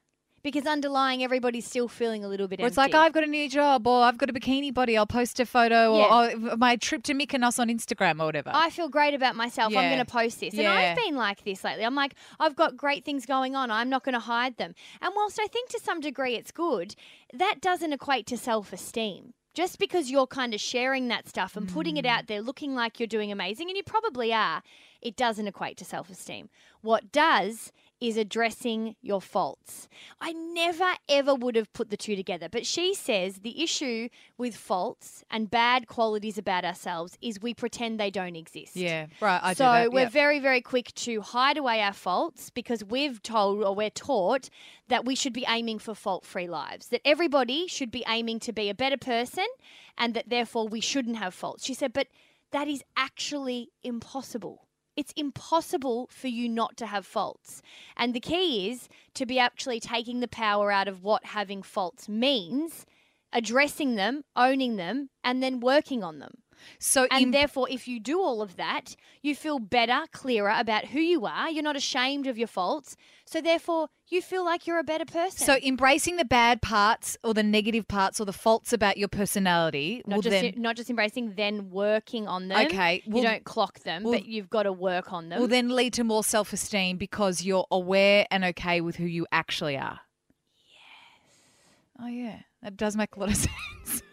[0.43, 2.61] because underlying, everybody's still feeling a little bit.
[2.61, 2.93] Or it's like.
[2.93, 4.97] I've got a new job, or I've got a bikini body.
[4.97, 8.51] I'll post a photo, or oh, my trip to Mykonos on Instagram, or whatever.
[8.53, 9.75] I feel great about myself.
[9.75, 10.53] I'm going to post this.
[10.53, 10.73] And Yeah.
[10.73, 11.83] I've been like this lately.
[11.85, 13.71] I'm like, I've got great things going on.
[13.71, 14.73] I'm not going to hide them.
[15.01, 16.95] And whilst I think to some degree it's good,
[17.33, 19.33] that doesn't equate to self esteem.
[19.53, 22.09] Just because you're kind of sharing that stuff and putting it Mm.
[22.09, 24.61] out there looking like you're doing amazing, and you probably are,
[25.01, 26.49] it doesn't equate to self esteem.
[26.81, 29.87] What does is addressing your faults.
[30.21, 34.55] I never ever would have put the two together, but she says the issue with
[34.55, 38.75] faults and bad qualities about ourselves is we pretend they don't exist.
[38.75, 39.39] yeah, right.
[39.41, 39.91] I so do that.
[39.91, 40.11] we're yep.
[40.11, 44.49] very, very quick to hide away our faults because we've told or we're taught
[44.89, 48.53] that we should be aiming for fault free lives, that everybody should be aiming to
[48.53, 49.47] be a better person
[49.97, 51.65] and that therefore we shouldn't have faults.
[51.65, 52.07] She said, but
[52.51, 54.66] that is actually impossible.
[54.97, 57.61] It's impossible for you not to have faults.
[57.95, 62.09] And the key is to be actually taking the power out of what having faults
[62.09, 62.87] means,
[63.37, 66.33] addressing them, owning them, and then working on them.
[66.79, 70.85] So and in- therefore, if you do all of that, you feel better, clearer about
[70.85, 71.49] who you are.
[71.51, 72.95] You're not ashamed of your faults.
[73.25, 75.45] So therefore, you feel like you're a better person.
[75.45, 80.01] So embracing the bad parts or the negative parts or the faults about your personality
[80.07, 82.65] not just then not just embracing, then working on them.
[82.65, 85.39] Okay, you don't clock them, well- but you've got to work on them.
[85.39, 89.77] will then lead to more self-esteem because you're aware and okay with who you actually
[89.77, 89.99] are.
[90.73, 91.37] Yes.
[92.01, 94.03] Oh yeah, that does make a lot of sense.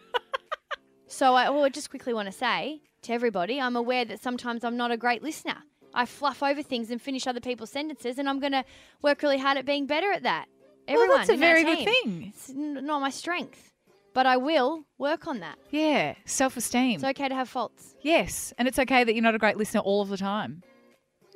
[1.07, 4.65] So I, well, I just quickly want to say to everybody, I'm aware that sometimes
[4.65, 5.57] I'm not a great listener.
[5.95, 8.65] I fluff over things and finish other people's sentences, and I'm going to
[9.01, 10.47] work really hard at being better at that.
[10.89, 12.33] Well, Everyone that's a very good thing.
[12.35, 13.73] It's n- not my strength,
[14.13, 15.57] but I will work on that.
[15.71, 16.97] Yeah, self-esteem.
[16.97, 17.95] It's okay to have faults.
[18.03, 20.63] Yes, and it's okay that you're not a great listener all of the time.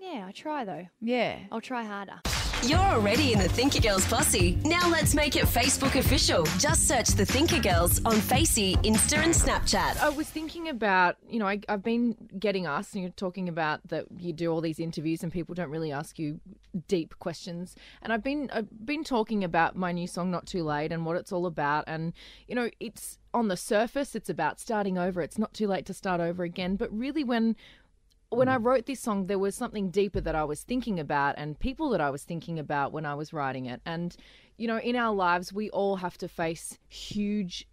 [0.00, 0.86] Yeah, I try though.
[1.00, 1.38] Yeah.
[1.52, 2.20] I'll try harder.
[2.64, 4.58] You're already in the Thinker Girls posse.
[4.64, 6.42] Now let's make it Facebook official.
[6.58, 9.96] Just search the Thinker Girls on Facey, Insta, and Snapchat.
[9.98, 13.86] I was thinking about, you know, I, I've been getting asked, and you're talking about
[13.88, 16.40] that you do all these interviews and people don't really ask you
[16.88, 17.76] deep questions.
[18.02, 21.16] And I've been I've been talking about my new song, Not Too Late, and what
[21.16, 21.84] it's all about.
[21.86, 22.12] And
[22.48, 25.20] you know, it's on the surface, it's about starting over.
[25.20, 26.76] It's not too late to start over again.
[26.76, 27.56] But really, when
[28.30, 28.64] when I mm.
[28.64, 32.00] wrote this song, there was something deeper that I was thinking about and people that
[32.00, 33.80] I was thinking about when I was writing it.
[33.86, 34.14] And,
[34.56, 37.66] you know, in our lives, we all have to face huge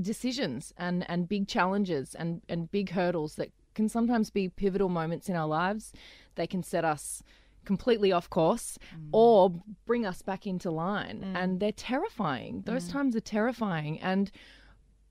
[0.00, 5.28] decisions and, and big challenges and, and big hurdles that can sometimes be pivotal moments
[5.28, 5.92] in our lives.
[6.34, 7.22] They can set us
[7.64, 9.08] completely off course mm.
[9.12, 9.52] or
[9.86, 11.24] bring us back into line.
[11.24, 11.36] Mm.
[11.36, 12.62] And they're terrifying.
[12.64, 14.00] Those times are terrifying.
[14.00, 14.30] And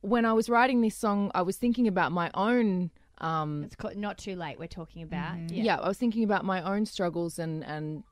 [0.02, 2.92] when I was writing this song, I was thinking about my own.
[3.20, 5.38] Um, It's called Not Too Late, we're talking about.
[5.50, 5.78] yeah.
[5.78, 8.04] I was thinking about my own struggles and and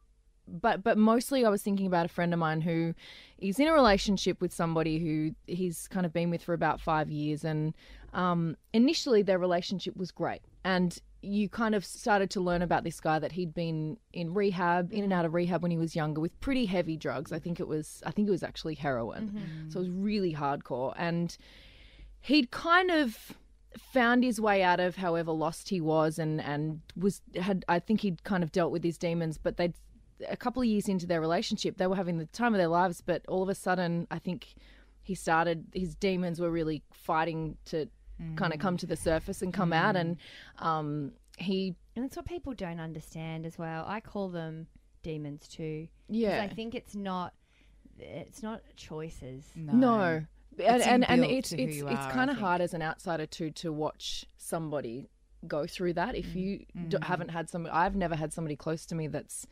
[0.48, 2.94] but but mostly I was thinking about a friend of mine who
[3.38, 7.10] is in a relationship with somebody who he's kind of been with for about five
[7.10, 7.74] years and
[8.14, 10.42] um, initially their relationship was great.
[10.66, 14.92] And you kind of started to learn about this guy that he'd been in rehab
[14.92, 17.32] in and out of rehab when he was younger with pretty heavy drugs.
[17.32, 19.70] I think it was I think it was actually heroin.
[19.70, 20.94] So it was really hardcore.
[20.98, 21.36] And
[22.20, 23.32] he'd kind of
[23.78, 28.02] found his way out of however lost he was and and was had I think
[28.02, 29.74] he'd kind of dealt with his demons but they'd
[30.30, 33.02] a couple of years into their relationship they were having the time of their lives
[33.02, 34.56] but all of a sudden I think
[35.02, 37.88] he started his demons were really fighting to
[38.36, 40.18] kind of come to the surface and come out and
[40.60, 43.86] um he And that's what people don't understand as well.
[43.88, 44.68] I call them
[45.02, 46.44] demons too Yeah.
[46.44, 47.34] I think it's not.
[48.00, 49.44] It's not choices.
[49.56, 50.24] No.
[50.60, 53.72] And It's and, and it's it's it's kind of hard as an outsider too to
[53.72, 55.10] watch somebody
[55.48, 57.04] go through that if you d- Mm.
[57.04, 59.46] haven't had some I've never had somebody close to me that's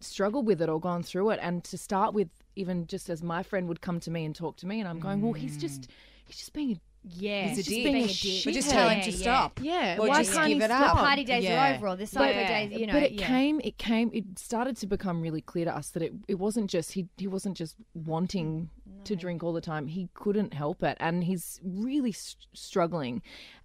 [0.00, 1.38] struggled with it or gone through it.
[1.42, 4.56] And to start with even just as my friend would come to me and talk
[4.58, 5.88] to me and I'm going well he's just
[6.24, 7.84] he's just being a Yeah, he's He's just a dick.
[7.84, 8.16] being a dick.
[8.16, 8.44] shithead.
[8.44, 9.60] But just tell him to Yeah, stop.
[9.60, 10.78] yeah Or why just can't give he it up.
[10.82, 10.96] stop?
[10.96, 13.26] The party days are over, or the But- days, you know, but it yeah.
[13.26, 16.70] came it came it started to become really clear to us that it, it wasn't
[16.70, 18.70] just he he wasn't just wanting
[19.04, 23.20] to drink all the time he couldn't help it and he's really s struggling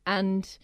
[0.07, 0.57] and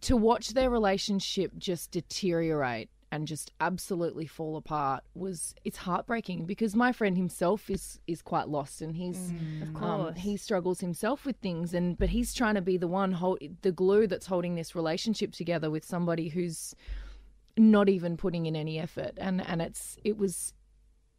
[0.00, 6.76] to watch their relationship just deteriorate and just absolutely fall apart was it's heartbreaking because
[6.76, 10.18] my friend himself is is quite lost and he's Of um, course.
[10.18, 13.72] he struggles himself with things and but he's trying to be the one hold the
[13.72, 16.74] glue that's holding this relationship together with somebody who's
[17.56, 20.54] not even putting in any effort and and it's it was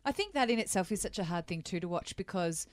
[0.05, 2.65] I think that in itself is such a hard thing too to watch because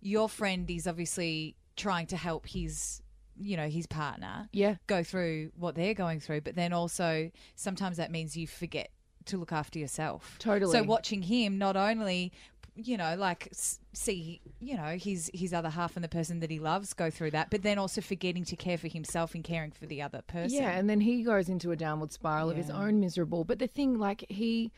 [0.00, 3.00] your friend is obviously trying to help his
[3.38, 7.96] you know his partner yeah go through what they're going through but then also sometimes
[7.96, 8.90] that means you forget
[9.24, 10.72] to look after yourself Totally.
[10.72, 12.32] so watching him not only
[12.76, 13.48] you know like
[13.94, 17.30] see you know his his other half and the person that he loves go through
[17.30, 20.62] that but then also forgetting to care for himself and caring for the other person
[20.62, 23.44] Yeah, and then he goes into a downward spiral of his own miserable.
[23.44, 24.70] But the thing, like he,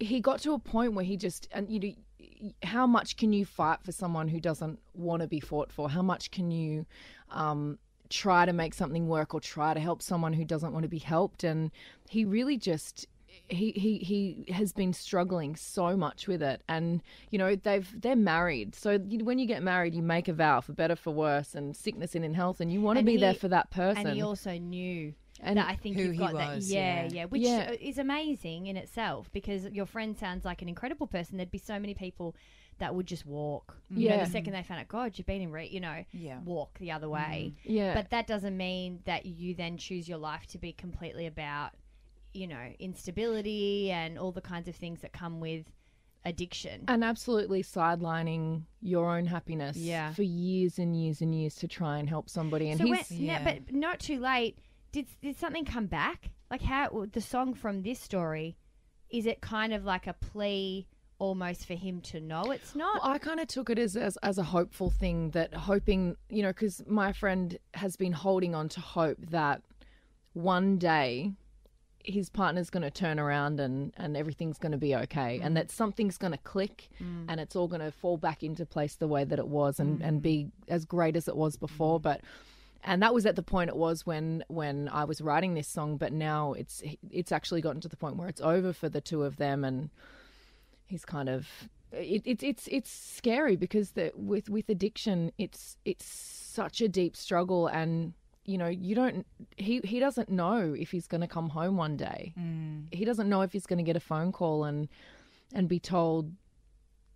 [0.00, 3.44] he got to a point where he just, and you know, how much can you
[3.44, 5.88] fight for someone who doesn't want to be fought for?
[5.88, 6.86] How much can you,
[7.30, 7.78] um,
[8.22, 10.98] try to make something work or try to help someone who doesn't want to be
[11.14, 11.44] helped?
[11.44, 11.70] And
[12.08, 13.06] he really just.
[13.48, 18.14] He, he he has been struggling so much with it and you know they've they're
[18.34, 21.76] married so when you get married you make a vow for better for worse and
[21.76, 24.16] sickness and in health and you want to And be there for that person And
[24.16, 26.54] he also knew And that I think who you've he got that.
[26.54, 27.08] was, Yeah, yeah.
[27.12, 27.70] yeah, which Yeah.
[27.72, 31.36] uh, is amazing in itself because your friend sounds like an incredible person.
[31.36, 32.36] There'd be so many people
[32.78, 33.76] that would just walk.
[33.90, 34.24] You know, Yeah.
[34.24, 36.40] the second they found out, God, you've been in, re-, you know, Yeah.
[36.40, 37.52] walk the other way.
[37.54, 37.56] Mhm.
[37.64, 37.94] Yeah.
[37.94, 41.72] But that doesn't mean that you then choose your life to be completely about,
[42.32, 45.66] you know, instability and all the kinds of things that come with
[46.26, 46.84] addiction.
[46.88, 50.12] and absolutely sidelining your own happiness Yeah.
[50.14, 53.26] for years and years and years to try and help somebody and so he's when,
[53.26, 54.58] no, but not too late.
[54.90, 56.30] Did did something come back?
[56.50, 58.56] Like how the song from this story
[59.10, 60.86] is it kind of like a plea
[61.18, 63.02] almost for him to know it's not?
[63.02, 66.42] Well, I kind of took it as, as as a hopeful thing that hoping, you
[66.42, 69.62] know, because my friend has been holding on to hope that
[70.32, 71.32] one day
[72.04, 75.70] his partner's going to turn around and and everything's going to be okay, and that
[75.70, 77.26] something's going to click, Mm.
[77.28, 80.02] and it's all going to fall back into place the way that it was, and
[80.02, 82.20] and be as great as it was before, but.
[82.86, 85.96] And that was at the point it was when when I was writing this song,
[85.96, 89.22] but now it's it's actually gotten to the point where it's over for the two
[89.22, 89.88] of them, and
[90.86, 91.48] he's kind of
[91.92, 97.16] it, it's it's it's scary because the, with with addiction it's it's such a deep
[97.16, 98.12] struggle and
[98.44, 101.96] you know you don't he he doesn't know if he's going to come home one
[101.96, 102.34] day.
[102.38, 102.92] Mm.
[102.92, 104.88] He doesn't know if he's going to get a phone call and
[105.54, 106.32] and be told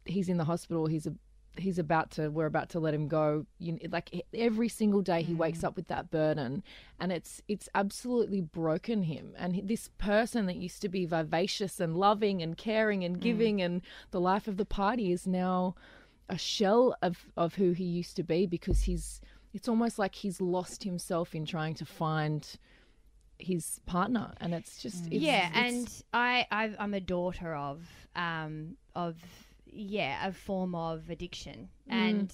[0.04, 1.12] he's in the hospital he's a
[1.58, 3.46] he's about to we're about to let him go.
[3.58, 6.62] You like every single day he wakes up with that burden
[7.00, 9.34] and it's it's absolutely broken him.
[9.36, 13.82] And this person that used to be vivacious and loving and caring and giving and
[14.10, 15.74] the life of the party is now
[16.28, 19.20] a shell of of who he used to be because he's
[19.54, 22.58] it's almost like he's lost himself in trying to find
[23.38, 27.80] his partner, and it's just it's, yeah, it's- and I I've, I'm a daughter of
[28.16, 29.16] um of
[29.72, 31.92] yeah a form of addiction, Mm.
[31.92, 32.32] and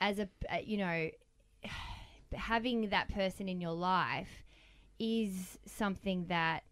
[0.00, 1.10] as a uh, you know
[2.34, 4.44] having that person in your life
[4.98, 6.62] is something that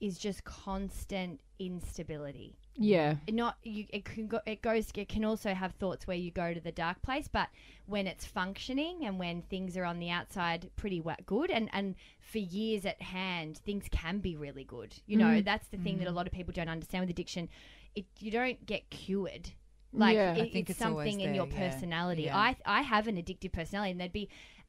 [0.00, 2.56] is just constant instability.
[2.76, 3.16] Yeah.
[3.30, 3.84] Not you.
[3.90, 4.40] It can go.
[4.46, 4.90] It goes.
[4.94, 7.28] It can also have thoughts where you go to the dark place.
[7.28, 7.48] But
[7.84, 12.38] when it's functioning and when things are on the outside pretty good, and and for
[12.38, 14.94] years at hand, things can be really good.
[15.06, 15.44] You know, Mhm.
[15.44, 16.10] that's the thing that a.
[16.10, 16.14] Mhm.
[16.14, 17.50] lot of people don't understand with addiction.
[17.94, 19.50] It you don't get cured.
[19.92, 20.34] Like Yeah.
[20.34, 21.70] it- I think it's, it's always something in your there, yeah.
[21.72, 22.22] personality.
[22.22, 22.36] Yeah.
[22.36, 24.28] I I have an addictive personality, and there'd be,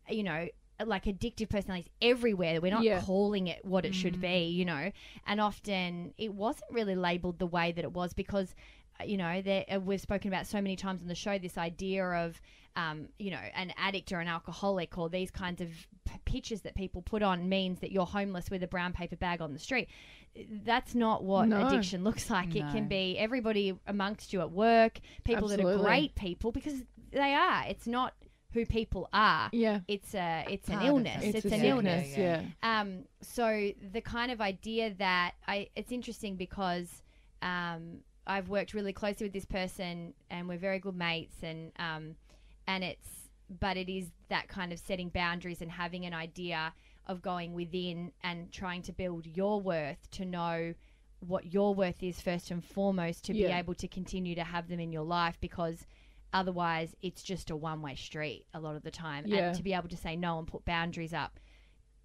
[0.10, 0.48] you know.
[0.84, 2.60] Like addictive personalities everywhere.
[2.60, 3.02] We're not Yeah.
[3.02, 4.92] calling it what it should be, you know.
[5.28, 8.56] And often it wasn't really labeled the way that it was because,
[9.00, 11.56] uh, you know, there, uh, we've spoken about so many times on the show this
[11.56, 12.42] idea of,
[12.76, 15.86] um, you know, an addict or an alcoholic or these kinds of p-
[16.26, 19.54] pictures that people put on means that you're homeless with a brown paper bag on
[19.54, 19.88] the street.
[20.64, 21.68] That's not what No.
[21.68, 22.56] addiction looks like.
[22.56, 27.34] It can be everybody amongst you at work, people that are great people because they
[27.34, 27.66] are.
[27.68, 28.14] It's not
[28.54, 29.50] who people are.
[29.54, 29.80] Yeah.
[29.88, 31.24] It's a it's an Part of illness.
[31.24, 32.18] It's, It's an sickness, illness.
[32.18, 32.42] yeah.
[32.64, 37.02] Um, so the kind of idea that I it's interesting because
[37.42, 42.16] um, I've worked really closely with this person and we're very good mates and um,
[42.68, 43.21] and it's
[43.60, 46.74] but it is that kind of setting boundaries and having an idea
[47.08, 50.74] of going within and trying to build your worth to know
[51.20, 54.80] what your worth is first and foremost to be able to continue to have them
[54.80, 55.86] in your life because
[56.34, 59.26] otherwise it's just a one way street a lot of the time.
[59.28, 59.48] Yeah.
[59.48, 61.40] and to be able to say no and put boundaries up.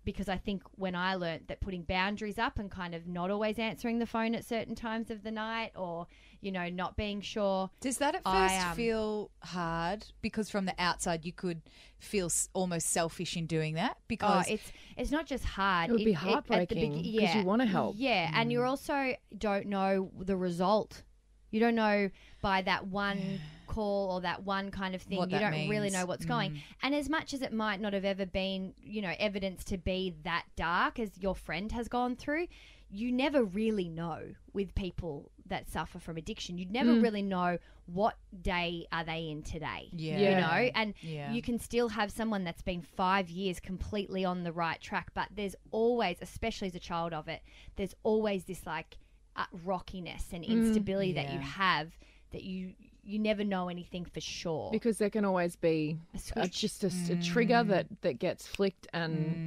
[0.05, 3.59] Because I think when I learnt that putting boundaries up and kind of not always
[3.59, 6.07] answering the phone at certain times of the night or
[6.47, 10.07] you know not being sure Does that at I, first um, feel hard?
[10.23, 11.61] Because from the outside, you could
[11.99, 13.99] feel s- almost selfish in doing that.
[14.09, 15.91] Because oh, it's it's not just hard.
[15.91, 17.43] It would be at the heartbreaking begi- 'cause you yeah.
[17.43, 17.97] wanna help.
[17.99, 21.03] Yeah, and you also don't know the result.
[21.51, 22.11] You don't know
[22.43, 25.19] by that one call or that one kind of thing.
[25.19, 26.53] What you don't really know what's going.
[26.53, 26.59] Mm.
[26.83, 30.15] And as much as it might not have ever been, you know, evidence to be
[30.25, 32.47] that dark as your friend has gone through,
[32.91, 36.57] you never really know with people that suffer from addiction.
[36.59, 37.03] You never Mm.
[37.03, 39.89] really know what day are they in today.
[39.93, 40.19] Yeah.
[40.19, 41.33] You know, and Yeah.
[41.33, 45.29] you can still have someone that's been five years completely on the right track, but
[45.35, 47.43] there's always, especially as a child of it,
[47.77, 48.99] there's always this like
[49.37, 50.49] uh, rockiness and Mm.
[50.49, 51.99] instability that you have
[52.31, 52.75] that you
[53.09, 54.69] you never know anything for sure.
[54.73, 56.61] because there can always be A a switch.
[56.61, 59.39] just a, trigger that that gets flicked and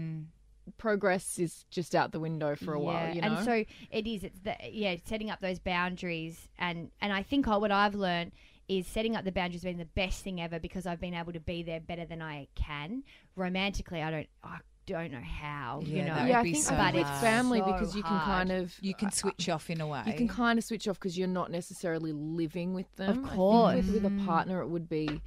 [0.78, 3.14] progress is just out the window for a while.
[3.14, 4.24] You know, And so it is.
[4.24, 8.32] It's the yeah, setting up those boundaries, and and I think what I've learned
[8.68, 11.40] is setting up the boundaries being the best thing ever because I've been able to
[11.40, 13.04] be there better than I can.
[13.36, 14.28] Romantically, I don't.
[14.44, 15.82] I don't know how.
[15.86, 16.16] you know.
[16.26, 18.48] yeah, I think, I but think with it's family so because you can hard.
[18.48, 20.02] kind of you can switch off in a way.
[20.08, 23.24] you can kind of switch off because you're not necessarily living with them.
[23.24, 23.76] Of course.
[23.76, 25.22] with, with a partner, it would be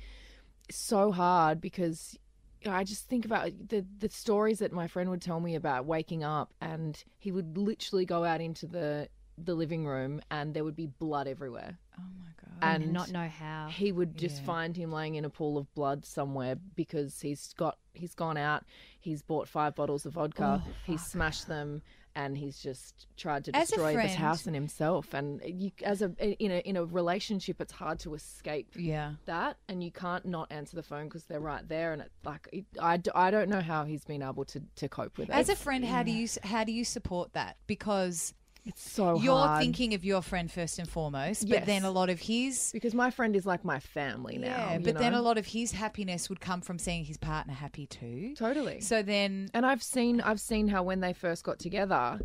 [0.70, 2.18] so hard because
[2.66, 6.22] I just think about the the stories that my friend would tell me about waking
[6.24, 10.76] up and he would literally go out into the the living room and there would
[10.76, 11.78] be blood everywhere.
[11.98, 12.58] Oh my god!
[12.62, 13.68] And not know how.
[13.70, 14.46] He would just Yeah.
[14.46, 18.64] find him laying in a pool of blood somewhere because he's got he's gone out,
[19.00, 21.82] he's bought five bottles of vodka, Oh, he's smashed them,
[22.14, 25.14] and he's just tried to destroy this house and himself.
[25.14, 29.14] And you, as a in a in a relationship, it's hard to escape Yeah.
[29.26, 31.92] that, and you can't not answer the phone because they're right there.
[31.92, 35.18] And it, like it, I, I don't know how he's been able to to cope
[35.18, 35.32] with it.
[35.34, 37.56] As a friend, how do you how do you support that?
[37.66, 39.60] Because it's so you're hard.
[39.60, 41.66] thinking of your friend first and foremost, but Yes.
[41.66, 44.46] then a lot of his because my friend is like my family now.
[44.70, 45.20] yeah, you but then know?
[45.20, 48.34] a lot of his happiness would come from seeing his partner happy too.
[48.36, 48.80] Totally.
[48.80, 52.20] So then, and I've seen I've seen how when they first got together,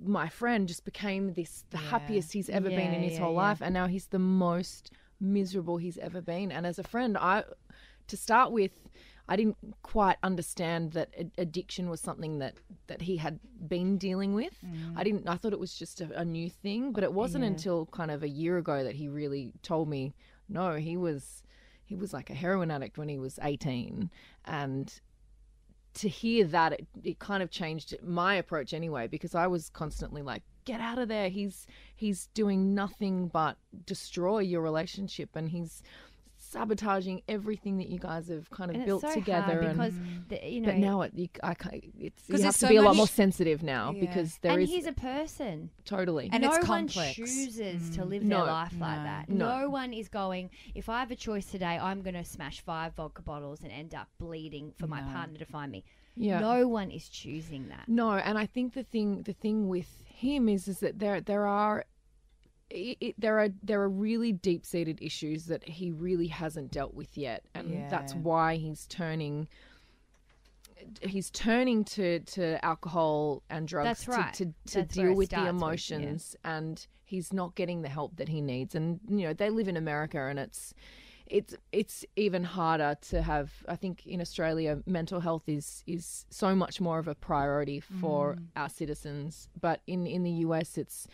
[0.00, 3.34] my friend just became this the happiest he's ever been in Yeah, his yeah, whole
[3.34, 3.42] yeah.
[3.48, 6.50] life, and now he's the most miserable he's ever been.
[6.52, 7.44] And as a friend, I
[8.08, 8.72] to start with.
[9.28, 12.54] I didn't quite understand that ad- addiction was something that,
[12.86, 13.38] that he had
[13.68, 14.54] been dealing with.
[14.64, 14.94] Mm.
[14.96, 15.28] I didn't.
[15.28, 17.48] I thought it was just a, a new thing, but it wasn't Yeah.
[17.50, 20.14] until kind of a year ago that he really told me,
[20.48, 21.42] no, he was
[21.84, 24.10] he was like a heroin addict when he was eighteen,
[24.46, 25.00] and
[25.94, 30.22] to hear that it, it kind of changed my approach anyway because I was constantly
[30.22, 31.66] like get out of there he's
[31.96, 33.56] he's doing nothing but
[33.86, 35.82] destroy your relationship and he's
[36.48, 39.52] sabotaging everything that you guys have kind of And it's built so together.
[39.54, 39.94] hard and, because
[40.28, 42.68] the- you but now it, you, I can't, it's, 'Cause you have there's to so
[42.68, 44.00] be a lot more sensitive now Yeah.
[44.00, 45.70] because there and is he's a person.
[45.84, 47.14] totally And no it's one complex.
[47.16, 48.08] chooses to mm.
[48.08, 48.36] live No.
[48.38, 49.28] their life like that.
[49.28, 49.60] No.
[49.60, 49.68] No.
[49.70, 50.50] one is going.
[50.74, 53.94] If I have a choice today, I'm going to smash five vodka bottles and end
[53.94, 55.84] up bleeding for my partner to find me.
[56.16, 56.40] Yeah.
[56.40, 57.88] No one is choosing that.
[57.88, 61.46] No, and I think the thing the thing with him is is that there there
[61.46, 61.84] are
[62.70, 66.94] it, it- there are there are really deep seated issues that he really hasn't dealt
[66.94, 69.48] with yet, and that's why he's turning.
[71.02, 74.32] He's turning to, to alcohol and drugs to- right.
[74.34, 75.48] to, to, That's deal with the starts with, yeah.
[75.48, 78.74] emotions, and he's not getting the help that he needs.
[78.74, 80.72] And you know they live in America, and it's
[81.26, 86.54] it's it's even harder to have i think in australia mental health is is so
[86.56, 88.44] much more of a priority for Mm.
[88.56, 91.06] our citizens but in in the us it's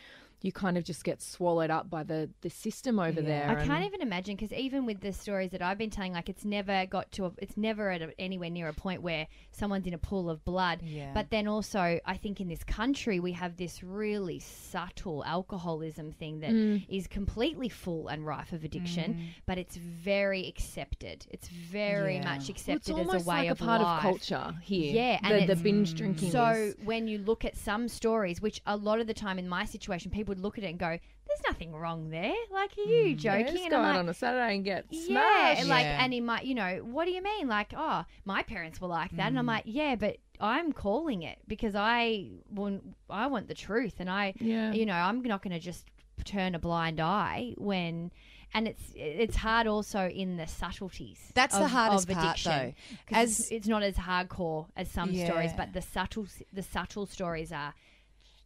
[0.44, 3.84] you kind of just get swallowed up by the the system over there I can't
[3.86, 7.10] even imagine because even with the stories that I've been telling, like it's never got
[7.12, 10.28] to, a, it's never at a, anywhere near a point where someone's in a pool
[10.28, 10.80] of blood.
[10.82, 11.12] Yeah.
[11.14, 16.40] But then also, I think in this country we have this really subtle alcoholism thing
[16.40, 17.10] that is Mm.
[17.10, 19.20] completely full and rife of addiction, Mm.
[19.46, 21.26] but it's very accepted.
[21.30, 22.24] It's very Yeah.
[22.24, 23.96] much Well, it's accepted almost as a way like a of part life.
[23.98, 27.44] of culture here Yeah, the, and the it's- binge drinking so is when you look
[27.46, 30.58] at some stories, which a lot of the time in my situation, people would look
[30.58, 30.88] at it and go,
[31.26, 32.34] "There's nothing wrong there.
[32.52, 33.52] Like, are you joking?" Mm.
[33.52, 35.06] just and go I'm out like, on a saturday and get yeah,
[35.54, 36.04] smashed like, Yeah.
[36.04, 37.48] and in my, you know, what do you mean?
[37.48, 39.40] Like, oh, my parents were like that, and Mm.
[39.40, 44.10] I'm like, yeah, but I'm calling it because I want, I want the truth, and
[44.10, 44.72] I, Yeah.
[44.72, 45.86] you know, I'm not going to just
[46.24, 48.10] turn a blind eye when.
[48.56, 51.32] And it's it's hard also in the subtleties.
[51.34, 52.72] That's the of- hardest of part, addiction, though.
[53.08, 55.56] 'Cause As- it's, it's not as hardcore as some stories, Yeah.
[55.56, 57.74] but the subtle the subtle stories are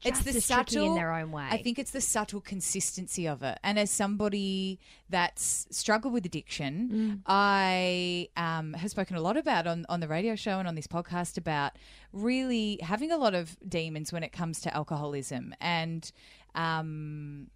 [0.05, 1.47] it's the subtle in their own way.
[1.51, 3.59] I think it's the subtle consistency of it.
[3.63, 4.79] And as somebody
[5.09, 10.37] that's struggled with addiction, I um, have spoken a lot about on on the radio
[10.37, 11.73] show and on this podcast about
[12.13, 16.11] really having a lot of demons when it comes to alcoholism and.
[16.55, 17.51] Um,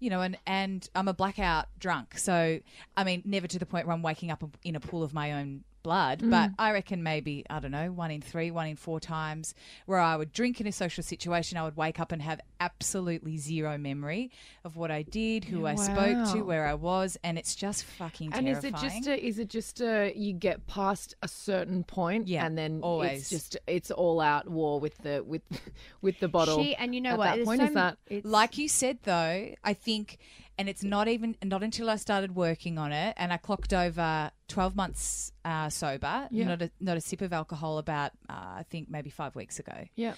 [0.00, 2.16] you know, and, and I'm a blackout drunk.
[2.16, 2.60] So,
[2.96, 5.32] I mean, never to the point where I'm waking up in a pool of my
[5.32, 6.30] own blood, mm.
[6.30, 9.54] but I reckon maybe, I don't know, one in three, one in four times
[9.86, 13.36] where I would drink in a social situation, I would wake up and have absolutely
[13.38, 14.30] zero memory
[14.64, 18.32] of what I did, who I spoke to, where I was, and it's just fucking
[18.32, 18.74] and terrifying.
[18.74, 22.44] is it just a, is it just a, you get past a certain point Yeah,
[22.44, 23.20] and then always.
[23.22, 25.42] it's just it's all out war with the with
[26.02, 27.36] with the bottle She and you know at what?
[27.36, 30.18] that point so is that like you said though i think
[30.60, 34.30] and it's not even not until i started working on it and i clocked over
[34.48, 36.48] 12 months uh, sober Yeah.
[36.48, 39.78] not a not a sip of alcohol about uh, i think maybe five weeks ago.
[39.96, 40.14] Yeah.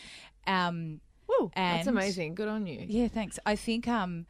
[0.46, 2.34] Um Woo, that's amazing.
[2.34, 2.84] Good on you.
[2.88, 3.38] Yeah thanks.
[3.46, 4.26] I think um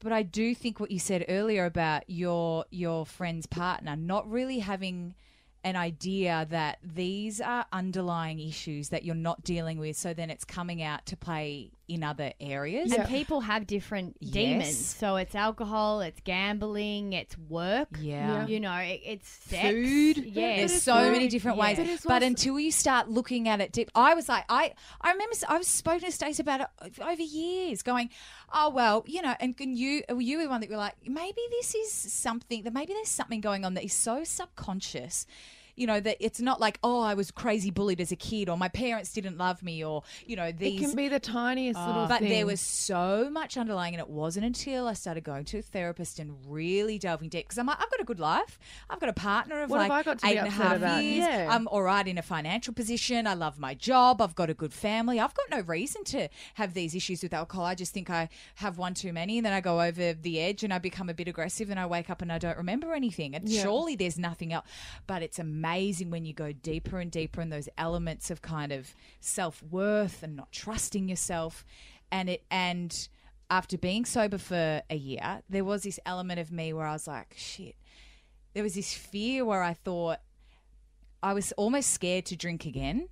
[0.00, 4.60] but i do think what you said earlier about your your friend's partner not really
[4.60, 5.14] having
[5.64, 10.44] an idea that these are underlying issues that you're not dealing with so then it's
[10.44, 14.66] coming out to play in other areas and people have different demons.
[14.66, 14.96] Yes.
[14.96, 17.88] So it's alcohol, it's gambling, it's work.
[17.98, 18.46] Yeah.
[18.46, 19.62] You know, it, it's sex.
[19.62, 20.18] food.
[20.18, 20.56] Yeah.
[20.56, 21.62] There's so many different Yeah.
[21.82, 22.00] ways.
[22.06, 25.56] But, until you start looking at it deep, I was like, I, I remember I
[25.56, 28.10] was spoken to Stacey about it over years, going,
[28.52, 30.94] oh well, you know, and can you were you the one that you were like,
[31.06, 35.26] maybe this is something that maybe there's something going on that is so subconscious.
[35.78, 38.56] You know that it's not like oh I was crazy bullied as a kid or
[38.56, 42.06] my parents didn't love me or you know these it can be the tiniest little
[42.08, 45.58] but thing there was so much underlying, and it wasn't until I started going to
[45.58, 48.58] a therapist and really delving deep because I'm like, I've got a good life.
[48.90, 50.76] I've got a partner of What like I got to be eight and a half
[50.76, 51.02] about?
[51.04, 51.18] years.
[51.26, 51.46] Yeah.
[51.50, 53.26] I'm all right in a financial position.
[53.26, 54.20] I love my job.
[54.20, 55.20] I've got a good family.
[55.20, 57.64] I've got no reason to have these issues with alcohol.
[57.66, 60.64] I just think I have one too many, and then I go over the edge
[60.64, 63.34] and I become a bit aggressive, and I wake up and I don't remember anything.
[63.34, 63.62] And Yeah.
[63.62, 64.66] surely there's nothing else.
[65.06, 65.38] But it's
[65.68, 70.22] amazing when you go deeper and deeper in those elements of kind of self worth
[70.22, 71.64] and not trusting yourself,
[72.10, 73.08] and it and
[73.50, 77.06] after being sober for a year, there was this element of me where I was
[77.06, 77.76] like, shit.
[78.54, 80.18] There was this fear where I thought
[81.22, 83.08] I was almost scared to drink again.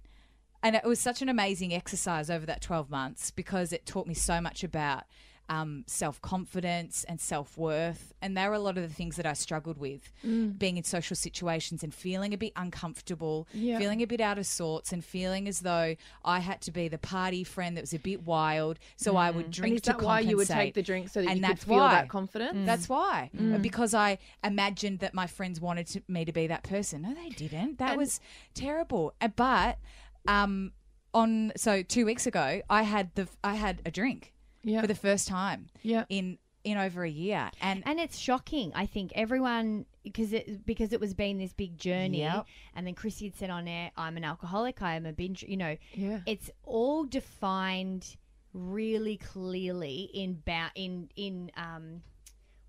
[0.63, 4.15] And it was such an amazing exercise over that 12 months because it taught me
[4.15, 5.05] so much about
[5.49, 8.13] um, self confidence and self worth.
[8.21, 10.59] And there were a lot of the things that I struggled with Mm.
[10.59, 13.79] being in social situations and feeling a bit uncomfortable, Yeah.
[13.79, 15.95] feeling a bit out of sorts, and feeling as though
[16.25, 18.79] I had to be the party friend that was a bit wild.
[18.97, 19.51] So I would Mm.
[19.53, 21.45] drink and is to that why you would take the drink so that and you
[21.47, 21.91] could that's feel why.
[21.95, 23.31] that confidence That's why.
[23.37, 23.63] Mm.
[23.63, 27.03] Because I imagined that my friends wanted to, me to be that person.
[27.03, 27.79] No, they didn't.
[27.79, 28.21] That And- was
[28.55, 29.15] terrible.
[29.21, 29.79] Uh, But
[30.27, 30.73] um,
[31.15, 34.33] on so two weeks ago, I had the I had a drink
[34.67, 34.81] Yeah.
[34.83, 36.05] for the first time Yeah.
[36.09, 38.73] in in over a year, and and it's shocking.
[38.75, 42.47] I think everyone because it because it was being this big journey, Yep.
[42.75, 44.83] and then Chrissy had said on air, "I'm an alcoholic.
[44.83, 46.21] I am a binge." You know, Yeah.
[46.27, 48.17] it's all defined
[48.53, 52.03] really clearly in ba- in in um,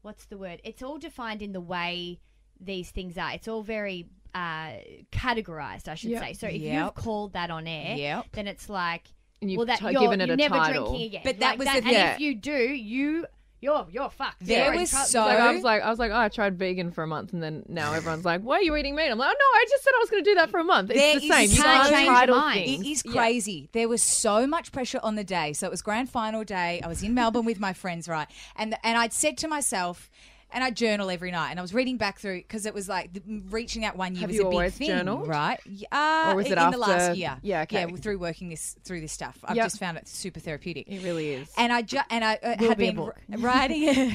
[0.03, 0.61] what's the word?
[0.63, 2.19] It's all defined in the way
[2.59, 3.31] these things are.
[3.33, 4.73] It's all very uh,
[5.11, 6.21] categorized, I should Yep.
[6.21, 6.33] say.
[6.33, 6.85] So if Yep.
[6.85, 8.25] you've called that on air, Yep.
[8.33, 9.07] then it's like.
[9.41, 10.87] And you've well, that t- you're, given it you're a never title.
[10.89, 11.21] drinking again.
[11.23, 11.95] But that Like was the and thing.
[11.95, 13.25] if you do, you
[13.59, 14.45] you're you're fucked.
[14.45, 15.05] There You're in was trouble.
[15.07, 17.33] so- Like, I was like, I was like, oh, I tried vegan for a month,
[17.33, 19.09] and then now everyone's like, why are you eating meat?
[19.09, 20.63] I'm like, oh no, I just said I was going to do that for a
[20.63, 20.91] month.
[20.91, 21.49] It's There the is same.
[21.49, 22.65] You can't change your title mind.
[22.65, 22.85] things.
[22.85, 23.11] It is Yeah.
[23.13, 23.69] crazy.
[23.73, 25.53] There was so much pressure on the day.
[25.53, 26.81] So it was grand final day.
[26.83, 28.27] I was in Melbourne with my friends, right?
[28.55, 30.09] And and I'd said to myself,
[30.51, 33.13] and I journal every night, and I was reading back through because it was like
[33.13, 35.27] the, reaching that one year Have was you a big thing, journaled?
[35.27, 35.59] right?
[35.65, 37.37] Yeah, Uh, Or was it in after- the last year?
[37.41, 37.85] Yeah, okay.
[37.89, 39.65] yeah, through working this through this stuff, I've Yep.
[39.65, 40.87] just found it super therapeutic.
[40.87, 41.49] It really is.
[41.57, 43.17] And I ju- and I uh, Will had be a been book.
[43.31, 44.13] r- writing it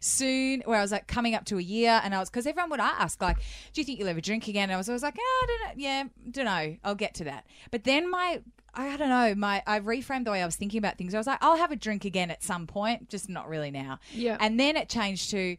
[0.00, 2.70] soon, where I was like coming up to a year, and I was because everyone
[2.70, 3.38] would ask like,
[3.72, 5.68] "Do you think you'll ever drink again?" And I was always like, "Oh, I don't
[5.78, 5.82] know.
[5.82, 6.76] Yeah, don't know.
[6.84, 8.40] I'll get to that." But then my
[8.74, 9.34] I don't know.
[9.34, 11.14] My I reframed the way I was thinking about things.
[11.14, 13.98] I was like, I'll have a drink again at some point, just not really now.
[14.12, 14.36] Yeah.
[14.40, 15.56] And then it changed to,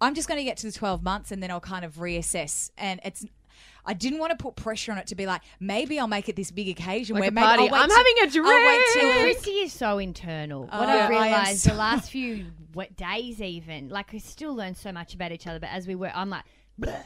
[0.00, 2.70] I'm just going to get to the 12 months and then I'll kind of reassess.
[2.76, 3.24] And it's.
[3.86, 6.36] I didn't want to put pressure on it to be like maybe I'll make it
[6.36, 7.62] this big occasion Like where a maybe party.
[7.62, 9.38] I'll wait I'm till- having a I'll wait drink.
[9.38, 10.62] Chrissy is so internal.
[10.64, 14.54] What Oh, I've I realized so- the last few what days, even like we still
[14.54, 15.58] learn so much about each other.
[15.60, 16.44] But as we were, I'm like,
[16.78, 17.02] Bleh.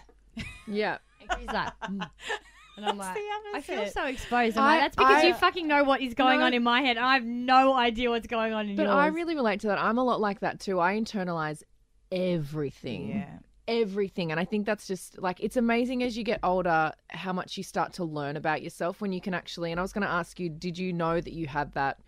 [0.66, 0.98] Yeah.
[1.20, 2.10] and Chrissy's like, "Mm."
[2.76, 3.16] and I'm like,
[3.54, 4.56] I feel so exposed.
[4.58, 6.46] I- like, that's because I- you fucking know what is going No.
[6.46, 8.92] on in my head, I have no idea what's going on in But yours.
[8.92, 9.78] But I really relate to that.
[9.78, 10.80] I'm a lot like that too.
[10.80, 11.62] I internalize
[12.10, 13.08] everything.
[13.10, 13.38] Yeah.
[13.66, 14.30] Everything.
[14.30, 17.62] And I think that's just like, it's amazing as you get older how much you
[17.62, 19.70] start to learn about yourself when you can actually.
[19.70, 21.98] And I was going to ask you, did you know that you had that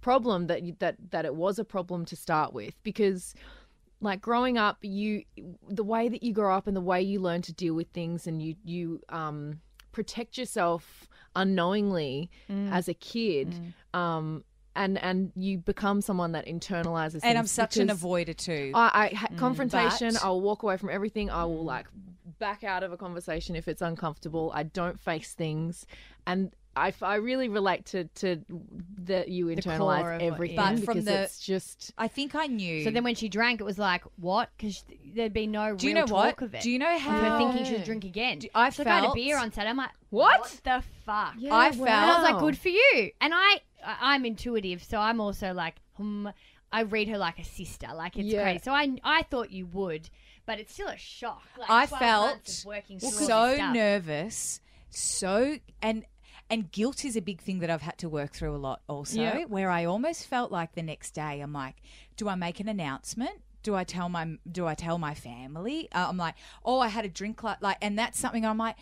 [0.00, 2.74] problem, that, you, that, that it was a problem to start with?
[2.82, 3.34] Because
[4.00, 5.22] like growing up you
[5.68, 8.26] the way that you grow up and the way you learn to deal with things
[8.26, 9.60] and you you um
[9.92, 12.70] protect yourself unknowingly Mm.
[12.72, 13.54] as a kid
[13.94, 18.72] um and and you become someone that internalizes And I'm such an avoider too.
[18.74, 20.24] I, I ha- confrontation But- Mm.
[20.24, 21.86] I'll walk away from everything I will like
[22.38, 25.86] back out of a conversation if it's uncomfortable I don't face things
[26.26, 28.40] and I, f- I really relate to to
[29.04, 30.72] that you internalize of what- everything yeah.
[30.76, 32.82] But from because the- it's just I think I knew.
[32.84, 34.48] So then when she drank, it was like, what?
[34.56, 34.82] Because
[35.14, 36.24] there'd be no Do you real know what?
[36.30, 36.62] talk of it.
[36.62, 38.38] Do you know Of her how- thinking she would drink again.
[38.38, 40.40] Do- I so if I had a felt- beer on Saturday, I'm like, What?
[40.40, 41.34] what the fuck?
[41.38, 41.72] Yeah, I wow.
[41.72, 43.10] felt- And I was like, good for you.
[43.20, 46.28] And I, I- I'm intuitive, so I'm also like, hmm.
[46.74, 48.44] I read her like a sister, like it's Yeah.
[48.44, 48.60] crazy.
[48.64, 50.08] So I, I thought you would,
[50.46, 51.42] but it's still a shock.
[51.58, 53.74] Like I 12 felt of working through all this so stuff.
[53.74, 56.06] nervous, so and
[56.50, 59.20] and guilt is a big thing that I've had to work through a lot also,
[59.20, 59.44] Yeah.
[59.46, 61.76] where I almost felt like the next day I'm like,
[62.16, 63.40] do I make an announcement?
[63.62, 65.88] Do I tell my do I tell my family?
[65.92, 66.34] Uh, I'm like,
[66.64, 68.76] oh, I had a drink like, like and that's something I'm like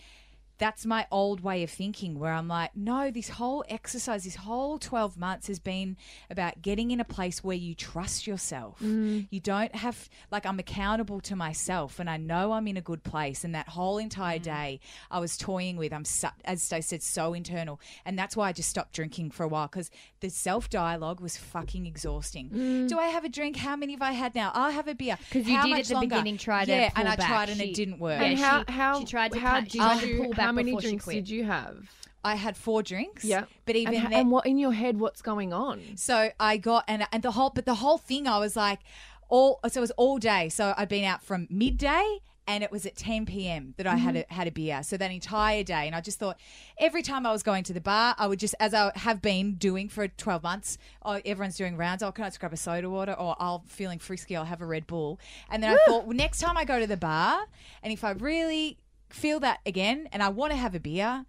[0.61, 4.79] that's my old way of thinking where I'm like, no, this whole exercise, this whole
[4.79, 5.97] 12 months has been
[6.29, 8.79] about getting in a place where you trust yourself.
[8.81, 9.27] Mm.
[9.31, 13.03] You don't have, like, I'm accountable to myself and I know I'm in a good
[13.03, 13.43] place.
[13.43, 14.43] And that whole entire mm.
[14.43, 14.81] day
[15.11, 17.81] I was toying with, I'm, su- as I said, so internal.
[18.05, 19.91] And that's why I just stopped drinking for a while because
[20.21, 22.51] the self dialogue was fucking exhausting.
[22.51, 22.89] Mm.
[22.89, 23.57] Do I have a drink?
[23.57, 24.53] How many have I had now?
[24.55, 25.17] I'll have a beer.
[25.33, 26.09] Because you How did at the longer?
[26.09, 27.29] beginning try to Yeah, pull and I back.
[27.29, 28.21] tried and She- it didn't work.
[28.21, 30.31] and Yeah, how she- how she tried to how cut- did she tried to pull
[30.33, 31.91] back how many drinks did you have?
[32.23, 33.25] I had four drinks.
[33.25, 35.01] Yeah, But even and, then, and what in your head?
[35.01, 35.81] What's going on?
[35.97, 38.81] So I got and and the whole but the whole thing I was like
[39.29, 40.49] all so it was all day.
[40.51, 43.75] So I'd been out from midday and it was at 10 p.m.
[43.77, 44.33] that I had Mm-hmm.
[44.33, 44.83] a, had a beer.
[44.83, 46.37] So that entire day and I just thought
[46.79, 49.55] every time I was going to the bar I would just as I have been
[49.55, 52.91] doing for 12 months, oh everyone's doing rounds, oh can I just grab a soda
[52.91, 55.19] water or I'll feeling frisky I'll have a Red Bull.
[55.49, 57.47] And then I thought well, next time I go to the bar
[57.83, 58.77] and if I really
[59.11, 61.27] feel that again and I want to have a beer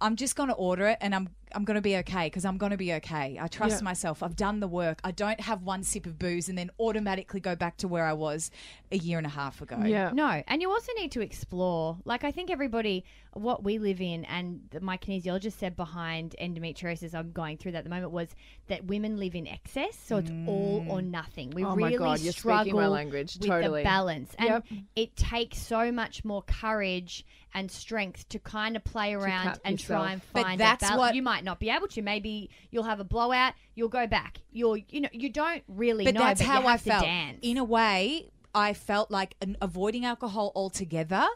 [0.00, 2.58] I'm just going to order it and I'm I'm going to be okay because I'm
[2.58, 3.38] going to be okay.
[3.40, 3.84] I trust Yeah.
[3.84, 4.22] myself.
[4.22, 5.00] I've done the work.
[5.04, 8.12] I don't have one sip of booze and then automatically go back to where I
[8.12, 8.50] was
[8.90, 9.78] a year and a half ago.
[9.84, 10.10] Yeah.
[10.12, 11.98] No, and you also need to explore.
[12.04, 17.14] Like I think everybody, what we live in, and th- my kinesiologist said behind endometriosis,
[17.14, 18.28] I'm going through that at the moment, was
[18.68, 20.88] that women live in excess, so it's all mm.
[20.90, 21.50] or nothing.
[21.50, 23.82] We Oh my really God, you're struggle speaking my language, with totally.
[23.82, 24.64] the balance, and Yep.
[24.96, 27.24] it takes so much more courage
[27.54, 30.30] and strength to kind of play around cap and try and yourself.
[30.32, 30.60] But find.
[30.60, 30.98] that's a balance.
[30.98, 32.02] what- you might not be able to.
[32.02, 33.54] Maybe you'll have a blowout.
[33.74, 34.38] You'll go back.
[34.52, 36.20] You're, you know, you don't really But know.
[36.20, 37.04] that's but how I felt.
[37.42, 41.26] In a way, I felt like an, avoiding alcohol altogether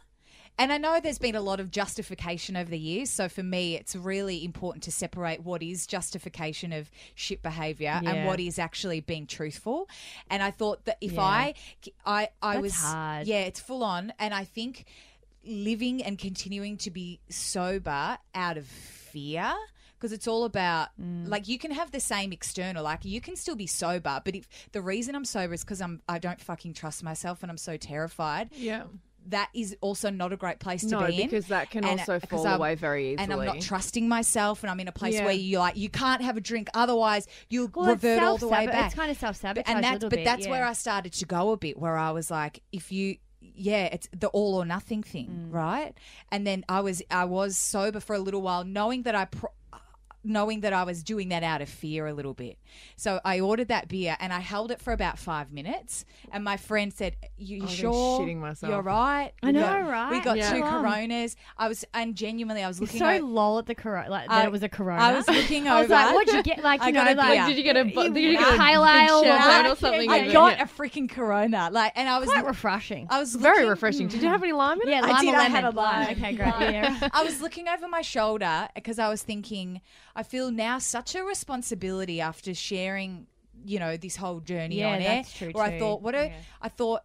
[0.59, 3.09] and I know there's been a lot of justification over the years.
[3.09, 8.11] So for me, it's really important to separate what is justification of shit behavior Yeah.
[8.11, 9.89] and what is actually being truthful.
[10.29, 11.23] And I thought that if Yeah.
[11.23, 11.55] I,
[12.05, 13.27] I, I That's was, hard.
[13.27, 14.13] yeah, it's full on.
[14.19, 14.85] And I think
[15.45, 19.55] living and continuing to be sober out of fear
[20.03, 21.29] because it's all about Mm.
[21.29, 24.49] like you can have the same external like you can still be sober but if
[24.73, 27.77] the reason i'm sober is because i'm i don't fucking trust myself and i'm so
[27.77, 28.83] terrified Yeah.
[29.29, 32.01] that is also not a great place to No, be in because that can And-
[32.01, 33.23] also fall I'm- away very easily.
[33.23, 35.25] and i'm not trusting myself and i'm in a place Yeah.
[35.27, 38.67] where you like you can't have a drink otherwise you'll Well, revert all the way
[38.67, 40.51] back it's kind of self-sabotage and a that's but bit, that's yeah.
[40.51, 43.17] where i started to go a bit where i was like if you
[43.55, 45.53] yeah it's the all or nothing thing Mm.
[45.55, 45.95] right
[46.33, 49.51] and then i was i was sober for a little while knowing that i pro-
[50.25, 52.57] knowing that I was doing that out of fear a little bit.
[52.97, 56.05] So I ordered that beer and I held it for about five minutes.
[56.31, 58.21] And my friend said, "You, you I've sure?
[58.21, 58.71] shitting myself.
[58.71, 59.33] You're right.
[59.43, 60.11] I We know, got- right?
[60.13, 60.53] We got Yeah.
[60.53, 61.35] two Coronas.
[61.59, 63.01] I was and genuinely, I was It's looking.
[63.19, 65.03] so o- lol at the corona, like I- that it was a corona.
[65.03, 65.77] I was looking over.
[65.77, 66.63] I was like, what'd you get?
[66.63, 67.47] Like, you I know, a like.
[67.49, 69.79] Did you get a bu- did you get a pale ale or champagne or like-
[69.79, 70.11] something?
[70.11, 70.63] I got Yeah.
[70.63, 73.09] a freaking Corona, like, and I was Quite refreshing.
[73.11, 74.09] I was Very looking- refreshing.
[74.09, 74.93] Did you have any lime in it?
[74.93, 75.35] Yeah, I did.
[75.35, 76.11] or I had a lime.
[76.13, 76.73] Okay, great.
[76.73, 77.09] Yeah.
[77.13, 79.81] I was looking over my shoulder because I was thinking,
[80.15, 83.27] I feel now such a responsibility after sharing,
[83.65, 85.25] you know, this whole journey Yeah, on air.
[85.53, 86.15] where I thought, what?
[86.15, 86.35] A, Yeah.
[86.61, 87.03] I thought,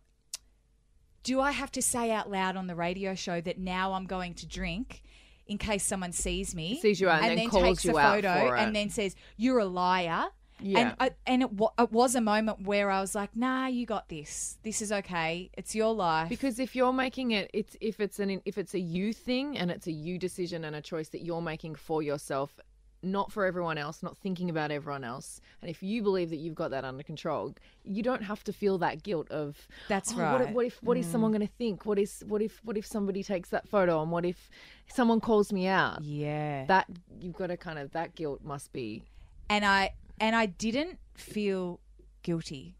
[1.24, 4.34] do I have to say out loud on the radio show that now I'm going
[4.36, 5.03] to drink?
[5.49, 8.53] In case someone sees me, Sees you out and then calls takes you a photo
[8.53, 10.26] and then says you're a liar.
[10.60, 10.80] Yeah.
[10.80, 13.86] And I, and it, wa- it was a moment where I was like, Nah, you
[13.86, 14.58] got this.
[14.64, 15.49] This is okay.
[15.53, 16.28] It's your life.
[16.28, 19.72] Because if you're making it, it's if it's an if it's a you thing and
[19.72, 22.60] it's a you decision and a choice that you're making for yourself,
[23.03, 25.39] not for everyone else, not thinking about everyone else.
[25.61, 28.77] And if you believe that you've got that under control, you don't have to feel
[28.79, 30.55] that guilt of That's "Oh, What if right.
[30.55, 31.37] what if, what is someone mm.
[31.37, 31.85] going to think?
[31.85, 34.49] What is what if what if somebody takes that photo and what if
[34.87, 36.01] someone calls me out?
[36.01, 36.65] Yeah.
[36.65, 36.87] That
[37.19, 39.03] you've got to kind of that guilt must be
[39.49, 41.79] and I and I didn't feel
[42.23, 42.75] guilty.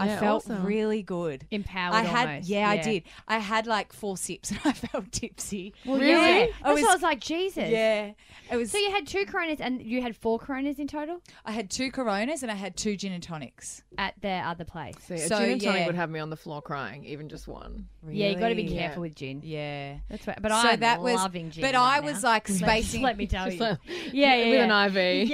[0.00, 0.64] I Yeah, felt awesome.
[0.64, 1.46] really good.
[1.50, 2.82] Empowered I had almost, yeah, I yeah.
[2.82, 3.02] did.
[3.26, 5.74] I had like four sips and I felt tipsy.
[5.84, 6.12] Well, Really?
[6.12, 6.18] yeah.
[6.18, 7.68] I That's what was- I was like, Jesus.
[7.70, 8.12] Yeah.
[8.50, 11.52] It was So you had two coronas and you had four coronas in total I
[11.52, 13.82] had two coronas and I had two gin and tonics.
[13.98, 14.94] at their other place.
[15.06, 15.86] See, a So, gin and tonic yeah.
[15.86, 17.88] would have me on the floor crying, even just one.
[18.08, 18.76] Yeah, you got to be Really?
[18.76, 19.08] careful Yeah.
[19.08, 19.40] with gin.
[19.44, 19.96] Yeah.
[20.08, 20.40] That's right.
[20.40, 21.60] But So I'm that was- loving gin.
[21.62, 22.28] but right I was now.
[22.30, 23.64] like Let- spacing- Let me tell Just you.
[23.64, 23.78] like-
[24.12, 24.84] yeah, yeah, with yeah.
[24.86, 25.28] an IV.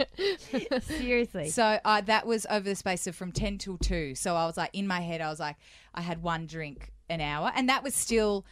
[0.52, 0.78] Yeah.
[0.80, 1.48] Seriously.
[1.48, 4.14] So uh, that was over the space of from 10 till 2.
[4.14, 5.56] So I was like, in my head, I was like,
[5.94, 7.50] I had one drink an hour.
[7.54, 8.44] And that was still,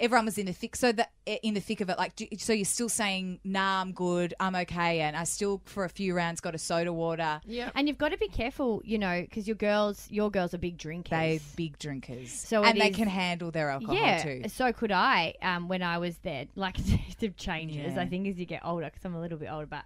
[0.00, 0.76] everyone was in the thick.
[0.76, 3.92] So that in the thick of it, like, do, so you're still saying, nah, I'm
[3.92, 5.00] good, I'm okay.
[5.00, 7.40] And I still, for a few rounds, got a soda water.
[7.44, 7.70] Yeah.
[7.74, 10.78] And you've got to be careful, you know, because your girls, your girls are big
[10.78, 11.10] drinkers.
[11.10, 12.30] They're big drinkers.
[12.32, 14.42] So and it they is- can handle their alcohol yeah, too.
[14.48, 16.46] so could I um, when I was there.
[16.56, 16.76] Like
[17.20, 18.00] it changes, Yeah.
[18.00, 19.66] I think, as you get older, because I'm a little bit older.
[19.66, 19.84] But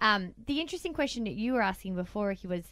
[0.00, 2.64] um, the interesting question that you were asking before, Ricky, was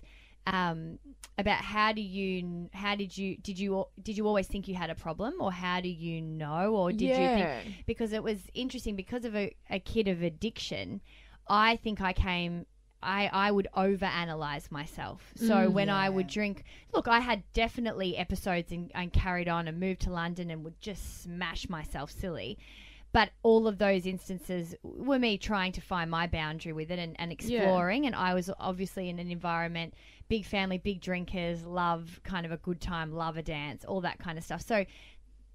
[0.53, 0.99] um,
[1.37, 4.91] about how do you, how did you, did you, did you always think you had
[4.91, 7.87] a problem, or how do you know, or did you think?
[7.87, 11.01] Because it was interesting because of a, a kid of addiction.
[11.49, 12.67] I think I came.
[13.01, 15.33] I, I would overanalyze myself.
[15.37, 15.73] So Mm.
[15.73, 20.01] when I would drink, look, I had definitely episodes and, and carried on and moved
[20.01, 22.59] to London and would just smash myself silly.
[23.11, 27.17] But all of those instances were me trying to find my boundary with it and,
[27.19, 28.05] and exploring.
[28.07, 29.95] And I was obviously in an environment,
[30.29, 34.19] big family, big drinkers, love kind of a good time, love a dance, all that
[34.19, 34.61] kind of stuff.
[34.61, 34.85] So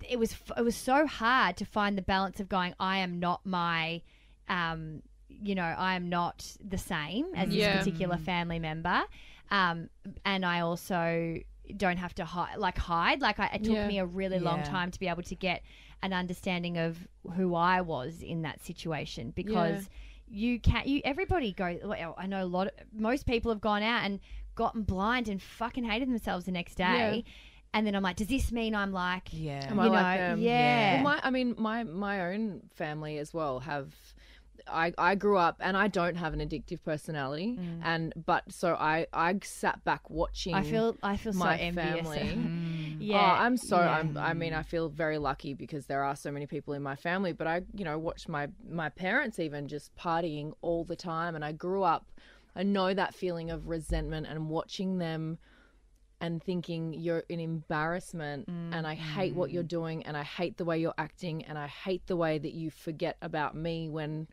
[0.10, 2.74] it was it was so hard to find the balance of going.
[2.80, 4.02] I am not my,
[4.50, 7.72] um, you know, I am not the same as Yeah.
[7.74, 9.04] this particular family member,
[9.52, 9.90] um,
[10.26, 11.38] and I also
[11.78, 13.22] don't have to hide like hide.
[13.22, 13.88] Like I, it took Yeah.
[13.88, 14.64] me a really long Yeah.
[14.70, 15.62] time to be able to get
[16.04, 19.90] an understanding of who I was in that situation because.
[20.36, 20.88] You can't.
[20.88, 21.78] You everybody go.
[21.84, 22.68] Well, I know a lot.
[22.68, 24.20] Of, most people have gone out and
[24.56, 27.24] gotten blind and fucking hated themselves the next day.
[27.72, 29.64] And then I'm like, does this mean I'm like, Yeah.
[29.70, 30.40] Am you I know, like them?
[30.40, 30.96] yeah.
[30.96, 33.94] Well, my, I mean, my my own family as well have.
[34.68, 39.08] I, I grew up and I don't have an addictive personality and but so I
[39.14, 40.58] I sat back watching Mm.
[40.58, 42.02] I feel I feel so my envious.
[42.08, 42.52] family.
[43.00, 43.92] yeah, Oh, I'm so yeah.
[43.98, 46.96] I'm, I mean I feel very lucky because there are so many people in my
[46.96, 51.36] family but I you know watched my my parents even just partying all the time
[51.36, 52.06] and I grew up
[52.56, 55.40] I know that feeling of resentment and watching them
[56.22, 59.54] and thinking you're an embarrassment and I hate what Mm.
[59.54, 62.54] you're doing and I hate the way you're acting and I hate the way that
[62.54, 64.28] you forget about me when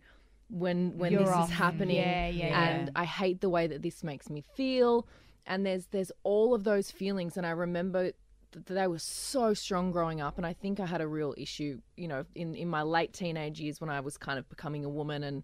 [0.50, 1.48] when when You're this off.
[1.50, 3.00] is happening Yeah, yeah, and yeah.
[3.00, 5.06] I hate the way that this makes me feel
[5.46, 8.12] and there's there's all of those feelings and I remember
[8.52, 11.80] th- they were so strong growing up, and I think I had a real issue,
[11.96, 14.88] you know, in in my late teenage years when I was kind of becoming a
[14.88, 15.42] woman and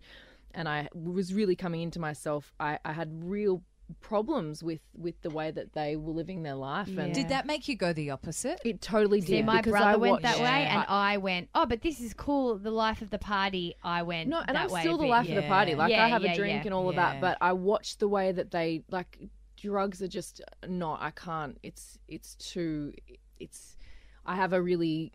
[0.54, 2.52] and I was really coming into myself.
[2.58, 3.62] I, I had real
[4.00, 6.88] problems with with the way that they were living their life.
[6.98, 8.60] And Did that make you go the opposite?
[8.64, 9.46] It totally See, did.
[9.46, 12.12] my because brother I went that watched- way, and I went, oh, but this is
[12.14, 12.58] cool.
[12.58, 13.74] The life of the party.
[13.84, 15.10] I went No, and that I'm way still a the bit.
[15.10, 15.74] life of the party.
[15.74, 16.66] Like Yeah, I have yeah, a drink yeah.
[16.66, 19.18] and all of that, but I watched the way that they like
[19.56, 21.00] drugs are just not.
[21.00, 21.58] I can't.
[21.62, 22.92] It's it's too.
[23.38, 23.76] It's.
[24.24, 25.12] I have a really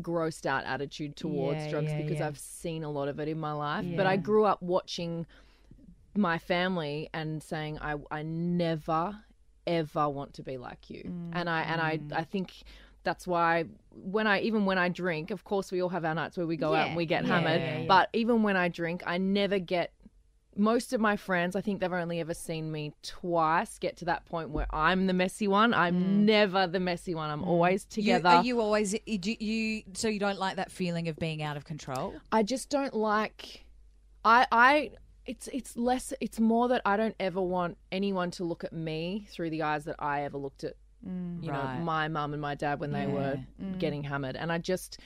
[0.00, 2.26] grossed out attitude towards Yeah, drugs yeah, because yeah.
[2.28, 3.84] I've seen a lot of it in my life.
[3.96, 4.16] But I Yeah.
[4.18, 5.26] grew up watching
[6.16, 9.16] my family and saying I I never
[9.66, 11.02] ever want to be like you.
[11.32, 12.12] And I and I Mm.
[12.12, 12.52] I think
[13.04, 16.36] that's why when I even when I drink, of course we all have our nights
[16.36, 17.86] where we go out and we get yeah, hammered, yeah, yeah.
[17.86, 19.92] but even when I drink, I never get
[20.54, 24.26] most of my friends, I think they've only ever seen me twice get to that
[24.26, 25.72] point where I'm the messy one.
[25.72, 27.30] I'm never the messy one.
[27.30, 27.96] I'm always Mm.
[27.96, 28.28] You- together.
[28.28, 29.82] are you always you, you?
[29.94, 32.14] So you don't like that feeling of being out of control?
[32.30, 33.64] I just don't like
[34.24, 34.90] I I
[35.26, 39.26] it's it's less it's more that I don't ever want anyone to look at me
[39.30, 40.74] through the eyes that I ever looked at
[41.40, 41.76] you Right.
[41.78, 43.78] know my mum and my dad when they were Mm.
[43.78, 44.98] getting hammered and I just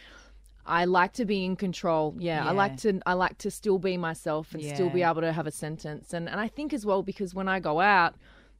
[0.68, 2.16] I like to be in control.
[2.18, 5.32] Yeah, I like to I like to still be myself and still be able to
[5.32, 6.12] have a sentence.
[6.12, 8.14] And and I think as well because when I go out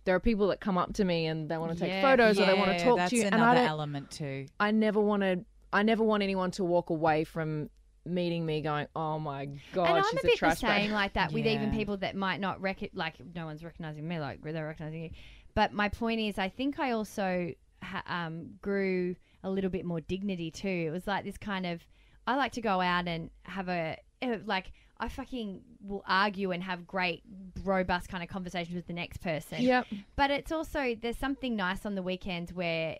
[0.05, 2.39] there are people that come up to me and they want to take Yeah, photos
[2.39, 4.47] or they want to talk to you and I another don't, element too.
[4.61, 5.45] I never want to.
[5.73, 7.71] I never want anyone to walk away from
[8.07, 10.93] meeting me going, "Oh my god, and I'm she's a bit the trash bag." same
[10.93, 14.43] like that with even people that might not rec- like no one's recognizing me like
[14.43, 15.11] they're recognizing you.
[15.55, 17.53] But my point is, I think I also
[17.83, 20.69] ha- um, grew a little bit more dignity too.
[20.69, 21.81] It was like this kind of
[22.27, 26.63] I like to go out and have a eh, like I fucking will argue and
[26.63, 27.23] have great
[27.63, 29.63] robust kind of conversations with the next person.
[29.63, 29.87] Yep.
[30.17, 32.97] But it's also there's something nice on the weekends where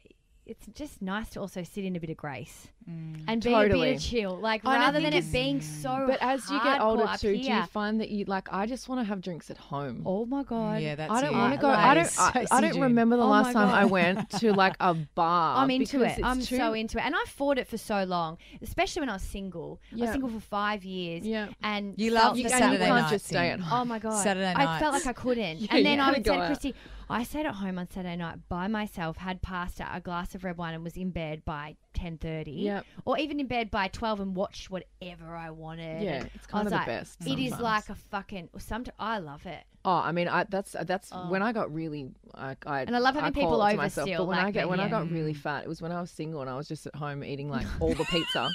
[0.47, 3.97] it's just nice to also sit in a bit of grace and be a bit
[3.97, 4.37] of chill.
[4.39, 6.05] Like And rather than it being so.
[6.07, 8.49] But as you get older up too, do you find that you like?
[8.53, 10.03] I just want to have drinks at home.
[10.07, 10.81] Oh my god!
[10.83, 11.67] Yeah, that's I don't want to go.
[11.67, 12.05] Like- I don't.
[12.07, 14.95] is I, so I don't remember the Oh last time I went to like a
[15.17, 15.57] bar.
[15.59, 16.21] I'm into it.
[16.23, 19.15] I'm too- so into it, and I fought it for so long, especially when I
[19.15, 19.81] was single.
[19.93, 20.03] I Yeah.
[20.05, 21.25] was single for five years.
[21.27, 21.49] Yeah.
[21.65, 23.81] and You felt love the the and you can't nights just stay at home.
[23.81, 24.23] Oh my god!
[24.23, 24.69] Saturday night.
[24.69, 26.47] I felt like I couldn't, Yeah, and then you I would go say to out.
[26.47, 26.75] Christy,
[27.09, 30.57] I stayed at home on Saturday night by myself, had pasta, a glass of red
[30.57, 32.53] wine, and was in bed by ten thirty.
[32.53, 32.85] Yep.
[33.05, 36.03] Or even in bed by twelve and watched whatever I wanted.
[36.03, 37.63] Yeah, it's kind of the like, best It is sometimes.
[37.63, 38.49] like a fucking.
[38.59, 39.65] Some I love it.
[39.89, 41.29] Oh, I mean, I, that's that's Oh.
[41.31, 42.09] when I got really.
[42.35, 44.51] I, I, And I love having call people it to over still, But when I
[44.51, 44.89] get me, when I yeah.
[44.91, 47.23] got really fat, it was when I was single and I was just at home
[47.25, 48.51] eating like all the pizza.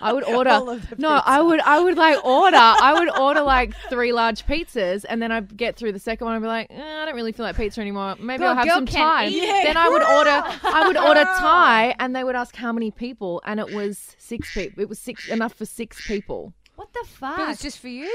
[0.00, 0.50] I would order.
[0.50, 2.56] All of the no, I would I would like order.
[2.56, 6.34] I would order like three large pizzas, and then I'd get through the second one
[6.36, 8.14] and be like, eh, I don't really feel like pizza anymore.
[8.20, 9.26] Maybe Girl, I'll have girl some can Thai.
[9.28, 9.40] eat.
[9.64, 10.42] Then I would order.
[10.62, 14.54] I would order Thai, and they would ask how many people, and it was six
[14.54, 14.82] people.
[14.82, 16.52] It was six enough for six people.
[16.76, 17.38] What the fuck?
[17.40, 18.10] It was just for you.